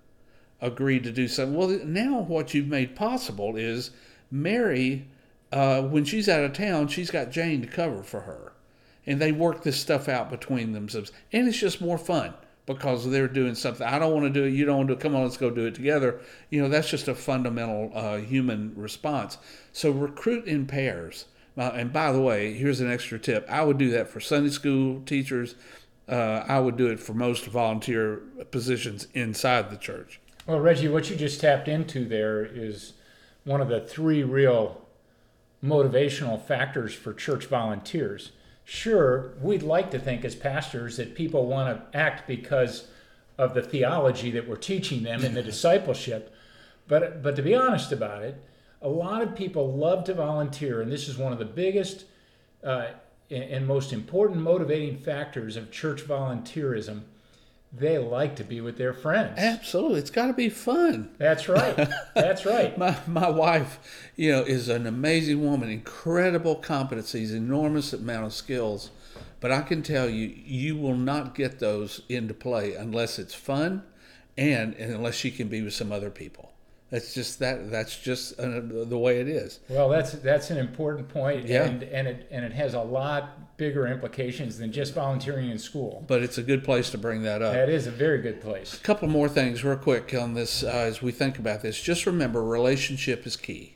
agree 0.61 0.99
to 1.01 1.11
do 1.11 1.27
something? 1.27 1.55
Well, 1.55 1.79
now 1.85 2.19
what 2.19 2.53
you've 2.53 2.67
made 2.67 2.95
possible 2.95 3.57
is 3.57 3.91
Mary, 4.31 5.07
uh, 5.51 5.81
when 5.81 6.05
she's 6.05 6.29
out 6.29 6.45
of 6.45 6.53
town, 6.53 6.87
she's 6.87 7.11
got 7.11 7.31
Jane 7.31 7.61
to 7.61 7.67
cover 7.67 8.03
for 8.03 8.21
her. 8.21 8.53
And 9.05 9.21
they 9.21 9.31
work 9.31 9.63
this 9.63 9.79
stuff 9.79 10.09
out 10.09 10.31
between 10.31 10.71
themselves. 10.71 11.11
And 11.31 11.47
it's 11.47 11.59
just 11.59 11.81
more 11.81 11.97
fun 11.97 12.33
because 12.65 13.09
they're 13.09 13.27
doing 13.27 13.55
something. 13.55 13.85
I 13.85 13.99
don't 13.99 14.13
want 14.13 14.25
to 14.25 14.29
do 14.29 14.45
it. 14.45 14.53
You 14.53 14.65
don't 14.65 14.77
want 14.77 14.89
to. 14.89 14.95
Come 14.95 15.15
on, 15.15 15.23
let's 15.23 15.37
go 15.37 15.49
do 15.49 15.65
it 15.65 15.75
together. 15.75 16.19
You 16.49 16.61
know, 16.61 16.69
that's 16.69 16.89
just 16.89 17.07
a 17.07 17.15
fundamental 17.15 17.91
uh, 17.93 18.17
human 18.17 18.73
response. 18.75 19.37
So 19.71 19.91
recruit 19.91 20.45
in 20.45 20.65
pairs. 20.65 21.25
Uh, 21.57 21.71
and 21.73 21.93
by 21.93 22.11
the 22.11 22.21
way, 22.21 22.53
here's 22.53 22.81
an 22.81 22.91
extra 22.91 23.17
tip. 23.17 23.45
I 23.49 23.63
would 23.63 23.77
do 23.77 23.89
that 23.91 24.09
for 24.09 24.19
Sunday 24.19 24.49
school 24.49 25.01
teachers. 25.05 25.55
Uh, 26.07 26.43
I 26.47 26.59
would 26.59 26.77
do 26.77 26.87
it 26.87 26.99
for 26.99 27.13
most 27.13 27.45
volunteer 27.45 28.21
positions 28.51 29.07
inside 29.13 29.71
the 29.71 29.77
church. 29.77 30.19
Well, 30.45 30.59
Reggie, 30.59 30.89
what 30.89 31.09
you 31.09 31.15
just 31.15 31.41
tapped 31.41 31.67
into 31.67 32.05
there 32.05 32.45
is 32.45 32.93
one 33.45 33.61
of 33.61 33.69
the 33.69 33.79
three 33.79 34.23
real 34.23 34.85
motivational 35.63 36.39
factors 36.39 36.93
for 36.93 37.13
church 37.13 37.45
volunteers. 37.45 38.31
Sure, 38.65 39.35
we'd 39.39 39.61
like 39.61 39.91
to 39.91 39.99
think 39.99 40.25
as 40.25 40.35
pastors 40.35 40.97
that 40.97 41.13
people 41.13 41.45
want 41.45 41.91
to 41.91 41.97
act 41.97 42.27
because 42.27 42.87
of 43.37 43.53
the 43.53 43.61
theology 43.61 44.31
that 44.31 44.47
we're 44.47 44.55
teaching 44.55 45.03
them 45.03 45.23
in 45.23 45.35
the 45.35 45.43
discipleship. 45.51 46.33
But, 46.87 47.21
but 47.21 47.35
to 47.35 47.43
be 47.43 47.55
honest 47.55 47.91
about 47.91 48.23
it, 48.23 48.43
a 48.81 48.89
lot 48.89 49.21
of 49.21 49.35
people 49.35 49.73
love 49.73 50.03
to 50.05 50.13
volunteer, 50.15 50.81
and 50.81 50.91
this 50.91 51.07
is 51.07 51.17
one 51.17 51.31
of 51.31 51.39
the 51.39 51.45
biggest 51.45 52.05
uh, 52.63 52.87
and 53.29 53.67
most 53.67 53.93
important 53.93 54.41
motivating 54.41 54.97
factors 54.97 55.55
of 55.55 55.71
church 55.71 56.03
volunteerism 56.03 57.01
they 57.77 57.97
like 57.97 58.35
to 58.37 58.43
be 58.43 58.61
with 58.61 58.77
their 58.77 58.93
friends. 58.93 59.37
Absolutely, 59.37 59.99
it's 59.99 60.09
got 60.09 60.27
to 60.27 60.33
be 60.33 60.49
fun. 60.49 61.09
That's 61.17 61.49
right. 61.49 61.75
That's 62.15 62.45
right. 62.45 62.77
my 62.77 62.97
my 63.07 63.29
wife, 63.29 64.11
you 64.15 64.31
know, 64.31 64.41
is 64.41 64.69
an 64.69 64.87
amazing 64.87 65.43
woman, 65.43 65.69
incredible 65.69 66.57
competencies, 66.57 67.33
enormous 67.33 67.93
amount 67.93 68.25
of 68.25 68.33
skills, 68.33 68.91
but 69.39 69.51
I 69.51 69.61
can 69.61 69.83
tell 69.83 70.09
you, 70.09 70.33
you 70.45 70.75
will 70.75 70.95
not 70.95 71.35
get 71.35 71.59
those 71.59 72.01
into 72.09 72.33
play 72.33 72.73
unless 72.73 73.19
it's 73.19 73.33
fun, 73.33 73.83
and, 74.37 74.73
and 74.75 74.93
unless 74.93 75.15
she 75.15 75.31
can 75.31 75.47
be 75.47 75.61
with 75.61 75.73
some 75.73 75.91
other 75.91 76.09
people. 76.09 76.51
That's 76.91 77.13
just 77.13 77.39
that. 77.39 77.71
That's 77.71 77.99
just 77.99 78.39
uh, 78.39 78.61
the 78.61 78.97
way 78.97 79.19
it 79.19 79.27
is. 79.27 79.59
Well, 79.69 79.89
that's 79.89 80.13
that's 80.13 80.49
an 80.51 80.57
important 80.57 81.09
point, 81.09 81.45
yeah. 81.45 81.65
and 81.65 81.83
and 81.83 82.07
it 82.07 82.27
and 82.31 82.45
it 82.45 82.53
has 82.53 82.73
a 82.73 82.81
lot 82.81 83.44
bigger 83.57 83.87
implications 83.87 84.57
than 84.57 84.71
just 84.71 84.93
volunteering 84.93 85.49
in 85.49 85.57
school. 85.57 86.03
But 86.07 86.21
it's 86.21 86.37
a 86.37 86.43
good 86.43 86.63
place 86.63 86.89
to 86.91 86.97
bring 86.97 87.23
that 87.23 87.41
up. 87.41 87.53
That 87.53 87.69
is 87.69 87.87
a 87.87 87.91
very 87.91 88.21
good 88.21 88.41
place. 88.41 88.73
A 88.73 88.79
couple 88.79 89.07
more 89.07 89.29
things, 89.29 89.63
real 89.63 89.77
quick, 89.77 90.13
on 90.13 90.33
this 90.33 90.63
uh, 90.63 90.67
as 90.67 91.01
we 91.01 91.11
think 91.11 91.39
about 91.39 91.61
this. 91.61 91.81
Just 91.81 92.05
remember, 92.05 92.43
relationship 92.43 93.25
is 93.25 93.37
key. 93.37 93.75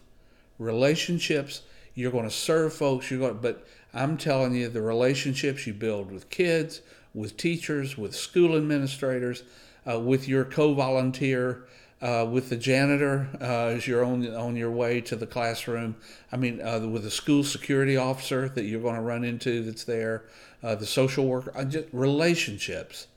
Relationships. 0.57 1.61
You're 1.95 2.11
going 2.11 2.25
to 2.25 2.31
serve 2.31 2.73
folks. 2.73 3.09
You're 3.09 3.19
going, 3.19 3.39
but 3.41 3.65
I'm 3.93 4.17
telling 4.17 4.53
you, 4.53 4.69
the 4.69 4.81
relationships 4.81 5.65
you 5.65 5.73
build 5.73 6.11
with 6.11 6.29
kids, 6.29 6.81
with 7.13 7.37
teachers, 7.37 7.97
with 7.97 8.15
school 8.15 8.55
administrators, 8.55 9.43
uh, 9.89 9.99
with 9.99 10.27
your 10.27 10.45
co-volunteer 10.45 11.65
uh, 12.01 12.25
with 12.29 12.49
the 12.49 12.55
janitor 12.55 13.27
uh, 13.41 13.75
as 13.75 13.87
you're 13.87 14.03
on 14.03 14.33
on 14.35 14.55
your 14.55 14.71
way 14.71 15.01
to 15.01 15.15
the 15.15 15.27
classroom. 15.27 15.95
I 16.31 16.37
mean, 16.37 16.61
uh, 16.61 16.87
with 16.87 17.03
the 17.03 17.11
school 17.11 17.43
security 17.43 17.97
officer 17.97 18.47
that 18.49 18.63
you're 18.63 18.81
going 18.81 18.95
to 18.95 19.01
run 19.01 19.23
into 19.23 19.63
that's 19.63 19.83
there, 19.83 20.23
uh, 20.63 20.75
the 20.75 20.85
social 20.85 21.25
worker. 21.25 21.51
Uh, 21.55 21.65
just, 21.65 21.87
relationships 21.91 23.07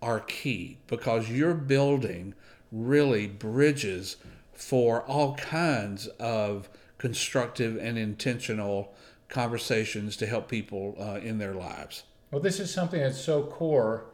are 0.00 0.20
key 0.20 0.78
because 0.86 1.30
you're 1.30 1.54
building 1.54 2.34
really 2.72 3.26
bridges 3.26 4.16
for 4.52 5.02
all 5.02 5.34
kinds 5.36 6.06
of 6.18 6.68
constructive 6.98 7.76
and 7.76 7.98
intentional 7.98 8.94
conversations 9.28 10.16
to 10.16 10.26
help 10.26 10.48
people 10.48 10.96
uh, 10.98 11.18
in 11.20 11.38
their 11.38 11.54
lives. 11.54 12.04
Well, 12.30 12.40
this 12.40 12.60
is 12.60 12.72
something 12.72 13.00
that's 13.00 13.20
so 13.20 13.42
core 13.42 14.06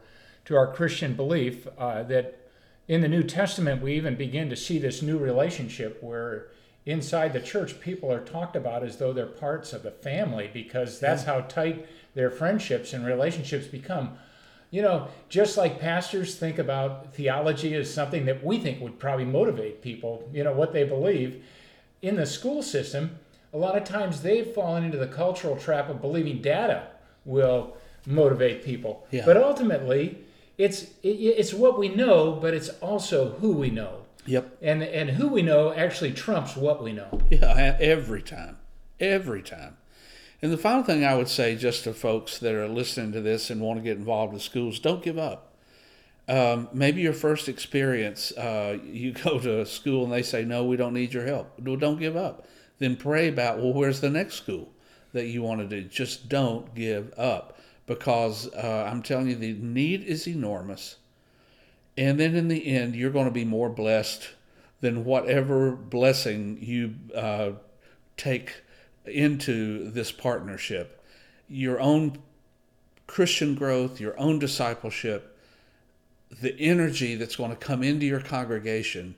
to 0.45 0.55
our 0.55 0.73
Christian 0.73 1.15
belief 1.15 1.67
that 1.77 2.40
in 2.87 3.01
the 3.01 3.07
New 3.07 3.23
Testament, 3.23 3.81
we 3.81 3.93
even 3.93 4.15
begin 4.15 4.49
to 4.49 4.55
see 4.55 4.79
this 4.79 5.01
new 5.01 5.17
relationship 5.17 6.01
where 6.01 6.47
inside 6.85 7.33
the 7.33 7.39
church, 7.39 7.79
people 7.79 8.11
are 8.11 8.19
talked 8.19 8.55
about 8.55 8.83
as 8.83 8.97
though 8.97 9.13
they're 9.13 9.25
parts 9.25 9.73
of 9.73 9.83
the 9.83 9.91
family 9.91 10.49
because 10.51 10.99
that's 10.99 11.23
how 11.23 11.41
tight 11.41 11.87
their 12.15 12.31
friendships 12.31 12.93
and 12.93 13.05
relationships 13.05 13.67
become. 13.67 14.17
You 14.71 14.81
know, 14.81 15.09
just 15.29 15.57
like 15.57 15.79
pastors 15.79 16.35
think 16.35 16.57
about 16.57 17.13
theology 17.13 17.75
as 17.75 17.93
something 17.93 18.25
that 18.25 18.43
we 18.43 18.57
think 18.57 18.81
would 18.81 18.99
probably 18.99 19.25
motivate 19.25 19.81
people, 19.81 20.27
you 20.33 20.43
know, 20.43 20.53
what 20.53 20.73
they 20.73 20.85
believe, 20.85 21.43
in 22.01 22.15
the 22.15 22.25
school 22.25 22.63
system, 22.63 23.19
a 23.53 23.57
lot 23.57 23.77
of 23.77 23.83
times 23.83 24.21
they've 24.21 24.47
fallen 24.47 24.83
into 24.83 24.97
the 24.97 25.07
cultural 25.07 25.57
trap 25.57 25.89
of 25.89 26.01
believing 26.01 26.41
data 26.41 26.87
will 27.25 27.75
motivate 28.05 28.63
people. 28.63 29.05
Yeah. 29.11 29.25
But 29.25 29.37
ultimately, 29.37 30.19
it's 30.61 30.83
it, 31.03 31.09
it's 31.09 31.53
what 31.53 31.79
we 31.79 31.89
know, 31.89 32.33
but 32.33 32.53
it's 32.53 32.69
also 32.81 33.31
who 33.39 33.53
we 33.53 33.69
know. 33.69 34.05
Yep. 34.25 34.57
And 34.61 34.83
and 34.83 35.09
who 35.11 35.27
we 35.27 35.41
know 35.41 35.73
actually 35.73 36.13
trumps 36.13 36.55
what 36.55 36.83
we 36.83 36.93
know. 36.93 37.21
Yeah, 37.31 37.77
every 37.79 38.21
time, 38.21 38.57
every 38.99 39.41
time. 39.41 39.77
And 40.41 40.51
the 40.51 40.57
final 40.57 40.83
thing 40.83 41.03
I 41.03 41.15
would 41.15 41.27
say, 41.27 41.55
just 41.55 41.83
to 41.83 41.93
folks 41.93 42.39
that 42.39 42.53
are 42.53 42.67
listening 42.67 43.11
to 43.13 43.21
this 43.21 43.49
and 43.49 43.61
want 43.61 43.79
to 43.79 43.83
get 43.83 43.97
involved 43.97 44.33
with 44.33 44.41
schools, 44.41 44.79
don't 44.79 45.03
give 45.03 45.17
up. 45.17 45.55
Um, 46.27 46.67
maybe 46.73 47.01
your 47.01 47.13
first 47.13 47.47
experience, 47.47 48.31
uh, 48.33 48.77
you 48.83 49.11
go 49.23 49.39
to 49.39 49.61
a 49.61 49.65
school 49.65 50.03
and 50.03 50.13
they 50.13 50.23
say, 50.23 50.43
"No, 50.43 50.65
we 50.65 50.77
don't 50.77 50.93
need 50.93 51.13
your 51.13 51.25
help." 51.25 51.59
Well, 51.59 51.75
don't 51.75 51.99
give 51.99 52.15
up. 52.15 52.47
Then 52.77 52.95
pray 52.95 53.27
about, 53.27 53.59
well, 53.59 53.73
where's 53.73 54.01
the 54.01 54.09
next 54.09 54.35
school 54.35 54.71
that 55.13 55.27
you 55.27 55.43
want 55.43 55.61
to 55.61 55.67
do? 55.67 55.87
Just 55.87 56.29
don't 56.29 56.73
give 56.73 57.13
up 57.17 57.57
because 57.95 58.47
uh, 58.53 58.87
I'm 58.89 59.01
telling 59.01 59.27
you, 59.27 59.35
the 59.35 59.51
need 59.51 60.05
is 60.05 60.25
enormous. 60.25 60.95
And 61.97 62.17
then 62.17 62.37
in 62.37 62.47
the 62.47 62.65
end, 62.65 62.95
you're 62.95 63.11
going 63.11 63.25
to 63.25 63.31
be 63.31 63.43
more 63.43 63.67
blessed 63.67 64.29
than 64.79 65.03
whatever 65.03 65.71
blessing 65.73 66.57
you 66.61 66.95
uh, 67.13 67.51
take 68.15 68.61
into 69.05 69.91
this 69.91 70.09
partnership. 70.09 71.03
Your 71.49 71.81
own 71.81 72.19
Christian 73.07 73.55
growth, 73.55 73.99
your 73.99 74.17
own 74.17 74.39
discipleship, 74.39 75.37
the 76.41 76.57
energy 76.61 77.15
that's 77.15 77.35
going 77.35 77.51
to 77.51 77.57
come 77.57 77.83
into 77.83 78.05
your 78.05 78.21
congregation 78.21 79.15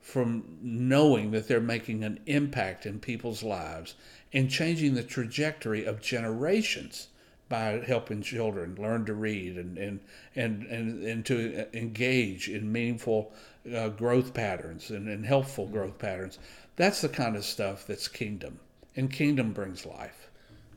from 0.00 0.58
knowing 0.60 1.30
that 1.30 1.46
they're 1.46 1.60
making 1.60 2.02
an 2.02 2.18
impact 2.26 2.86
in 2.86 2.98
people's 2.98 3.44
lives 3.44 3.94
and 4.32 4.50
changing 4.50 4.94
the 4.94 5.04
trajectory 5.04 5.84
of 5.84 6.02
generations 6.02 7.06
by 7.48 7.82
helping 7.86 8.22
children 8.22 8.76
learn 8.78 9.04
to 9.06 9.14
read 9.14 9.56
and 9.56 9.78
and 9.78 10.00
and 10.34 10.64
and, 10.64 11.04
and 11.04 11.26
to 11.26 11.66
engage 11.76 12.48
in 12.48 12.70
meaningful 12.70 13.32
uh, 13.74 13.88
growth 13.88 14.34
patterns 14.34 14.90
and, 14.90 15.08
and 15.08 15.24
helpful 15.24 15.66
growth 15.66 15.98
patterns. 15.98 16.38
That's 16.76 17.00
the 17.00 17.08
kind 17.08 17.36
of 17.36 17.44
stuff 17.44 17.86
that's 17.86 18.08
kingdom, 18.08 18.58
and 18.96 19.10
kingdom 19.10 19.52
brings 19.52 19.86
life. 19.86 20.30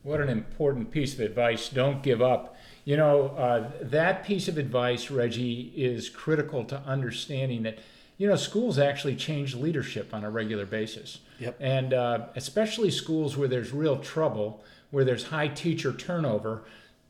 What 0.03 0.21
an 0.21 0.29
important 0.29 0.91
piece 0.91 1.13
of 1.13 1.19
advice! 1.19 1.69
Don't 1.69 2.03
give 2.03 2.21
up. 2.21 2.55
You 2.85 2.97
know 2.97 3.29
uh, 3.29 3.71
that 3.81 4.23
piece 4.23 4.47
of 4.47 4.57
advice, 4.57 5.11
Reggie, 5.11 5.73
is 5.75 6.09
critical 6.09 6.63
to 6.65 6.77
understanding 6.85 7.63
that. 7.63 7.79
You 8.17 8.27
know, 8.27 8.35
schools 8.35 8.77
actually 8.77 9.15
change 9.15 9.55
leadership 9.55 10.13
on 10.13 10.25
a 10.25 10.29
regular 10.29 10.65
basis. 10.65 11.19
Yep. 11.39 11.55
And 11.61 11.93
uh, 11.93 12.25
especially 12.35 12.91
schools 12.91 13.37
where 13.37 13.47
there's 13.47 13.71
real 13.71 13.97
trouble 13.97 14.61
where 14.91 15.05
there's 15.05 15.25
high 15.25 15.47
teacher 15.47 15.93
turnover, 15.93 16.63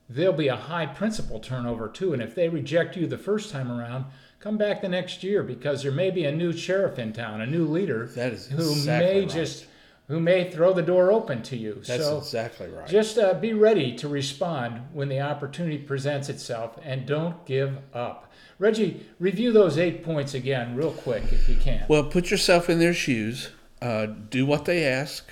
there'll 0.10 0.34
be 0.34 0.48
a 0.48 0.56
high 0.56 0.86
principal 0.86 1.40
turnover 1.40 1.88
too. 1.88 2.14
And 2.14 2.22
if 2.22 2.36
they 2.36 2.50
reject 2.50 2.96
you 2.96 3.08
the 3.08 3.18
first 3.18 3.52
time 3.52 3.72
around, 3.72 4.06
come 4.40 4.58
back 4.58 4.82
the 4.82 4.90
next 4.90 5.24
year 5.24 5.44
because 5.44 5.84
there 5.84 5.92
may 5.92 6.10
be 6.10 6.26
a 6.26 6.32
new 6.32 6.52
sheriff 6.52 6.98
in 6.98 7.14
town, 7.14 7.42
a 7.42 7.46
new 7.46 7.66
leader 7.66 8.08
that 8.16 8.34
is 8.34 8.48
who 8.48 8.72
exactly 8.72 9.08
may 9.08 9.20
right. 9.22 9.30
just 9.30 9.66
who 10.10 10.20
may 10.20 10.50
throw 10.50 10.74
the 10.74 10.82
door 10.82 11.12
open 11.12 11.44
to 11.44 11.56
you. 11.56 11.76
That's 11.86 12.04
so 12.04 12.18
exactly 12.18 12.68
right. 12.68 12.88
Just 12.88 13.20
uh, 13.20 13.36
be 13.36 13.54
ready 13.54 13.96
to 13.98 14.08
respond 14.08 14.82
when 14.92 15.08
the 15.08 15.22
opportunity 15.22 15.78
presents 15.78 16.30
itself, 16.30 16.80
and 16.84 17.06
don't 17.06 17.46
give 17.46 17.78
up. 17.94 18.32
Reggie, 18.58 19.06
review 19.20 19.52
those 19.52 19.78
eight 19.78 20.04
points 20.04 20.34
again, 20.34 20.76
real 20.76 20.92
quick, 20.92 21.24
if 21.32 21.48
you 21.48 21.56
can. 21.58 21.86
Well, 21.88 22.04
put 22.06 22.32
yourself 22.32 22.72
in 22.72 22.80
their 22.80 22.94
shoes. 22.94 23.52
Uh, 23.84 24.08
do 24.08 24.48
what 24.48 24.66
they 24.66 24.84
ask. 24.84 25.30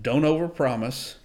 Don't 0.00 0.22
overpromise. 0.22 1.16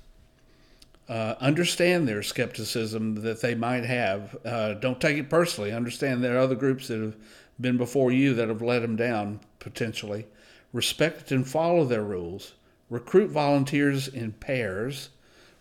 Uh, 1.09 1.35
understand 1.39 2.07
their 2.07 2.21
skepticism 2.21 3.15
that 3.15 3.41
they 3.41 3.55
might 3.55 3.83
have. 3.83 4.37
Uh, 4.45 4.75
don't 4.75 5.01
take 5.01 5.17
it 5.17 5.27
personally. 5.27 5.71
Understand 5.71 6.23
there 6.23 6.35
are 6.35 6.41
other 6.41 6.55
groups 6.55 6.87
that 6.87 7.01
have 7.01 7.15
been 7.59 7.77
before 7.77 8.11
you 8.11 8.35
that 8.35 8.47
have 8.47 8.61
let 8.61 8.83
them 8.83 8.95
down 8.95 9.39
potentially. 9.57 10.27
Respect 10.71 11.31
and 11.31 11.47
follow 11.47 11.83
their 11.83 12.03
rules. 12.03 12.53
Recruit 12.91 13.31
volunteers 13.31 14.07
in 14.07 14.33
pairs. 14.33 15.09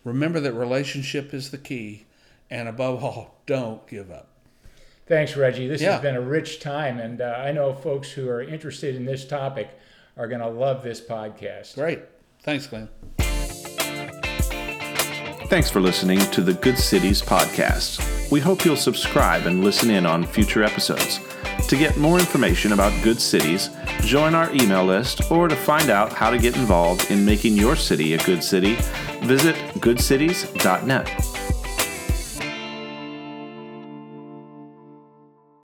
Remember 0.03 0.39
that 0.39 0.53
relationship 0.53 1.33
is 1.33 1.49
the 1.49 1.57
key. 1.57 2.05
And 2.51 2.69
above 2.69 3.03
all, 3.03 3.41
don't 3.47 3.85
give 3.87 4.11
up. 4.11 4.27
Thanks, 5.07 5.35
Reggie. 5.35 5.67
This 5.67 5.81
yeah. 5.81 5.93
has 5.93 6.01
been 6.01 6.15
a 6.15 6.21
rich 6.21 6.59
time, 6.59 6.99
and 6.99 7.19
uh, 7.19 7.41
I 7.43 7.51
know 7.51 7.73
folks 7.73 8.11
who 8.11 8.29
are 8.29 8.43
interested 8.43 8.95
in 8.95 9.05
this 9.05 9.25
topic 9.25 9.71
are 10.15 10.27
going 10.27 10.41
to 10.41 10.47
love 10.47 10.83
this 10.83 11.01
podcast. 11.01 11.73
Great. 11.73 12.01
Thanks, 12.43 12.67
Glenn. 12.67 12.89
Thanks 15.49 15.71
for 15.71 15.81
listening 15.81 16.19
to 16.19 16.41
the 16.41 16.53
Good 16.53 16.77
Cities 16.77 17.23
podcast. 17.23 18.29
We 18.29 18.39
hope 18.39 18.63
you'll 18.63 18.75
subscribe 18.75 19.47
and 19.47 19.63
listen 19.63 19.89
in 19.89 20.05
on 20.05 20.27
future 20.27 20.63
episodes. 20.63 21.19
To 21.67 21.75
get 21.75 21.97
more 21.97 22.19
information 22.19 22.73
about 22.73 22.93
Good 23.03 23.19
Cities, 23.19 23.71
join 24.01 24.35
our 24.35 24.53
email 24.53 24.85
list, 24.85 25.31
or 25.31 25.47
to 25.47 25.55
find 25.55 25.89
out 25.89 26.13
how 26.13 26.29
to 26.29 26.37
get 26.37 26.55
involved 26.55 27.09
in 27.09 27.25
making 27.25 27.55
your 27.55 27.75
city 27.75 28.13
a 28.13 28.23
good 28.25 28.43
city, 28.43 28.75
visit 29.23 29.55
goodcities.net. 29.79 31.58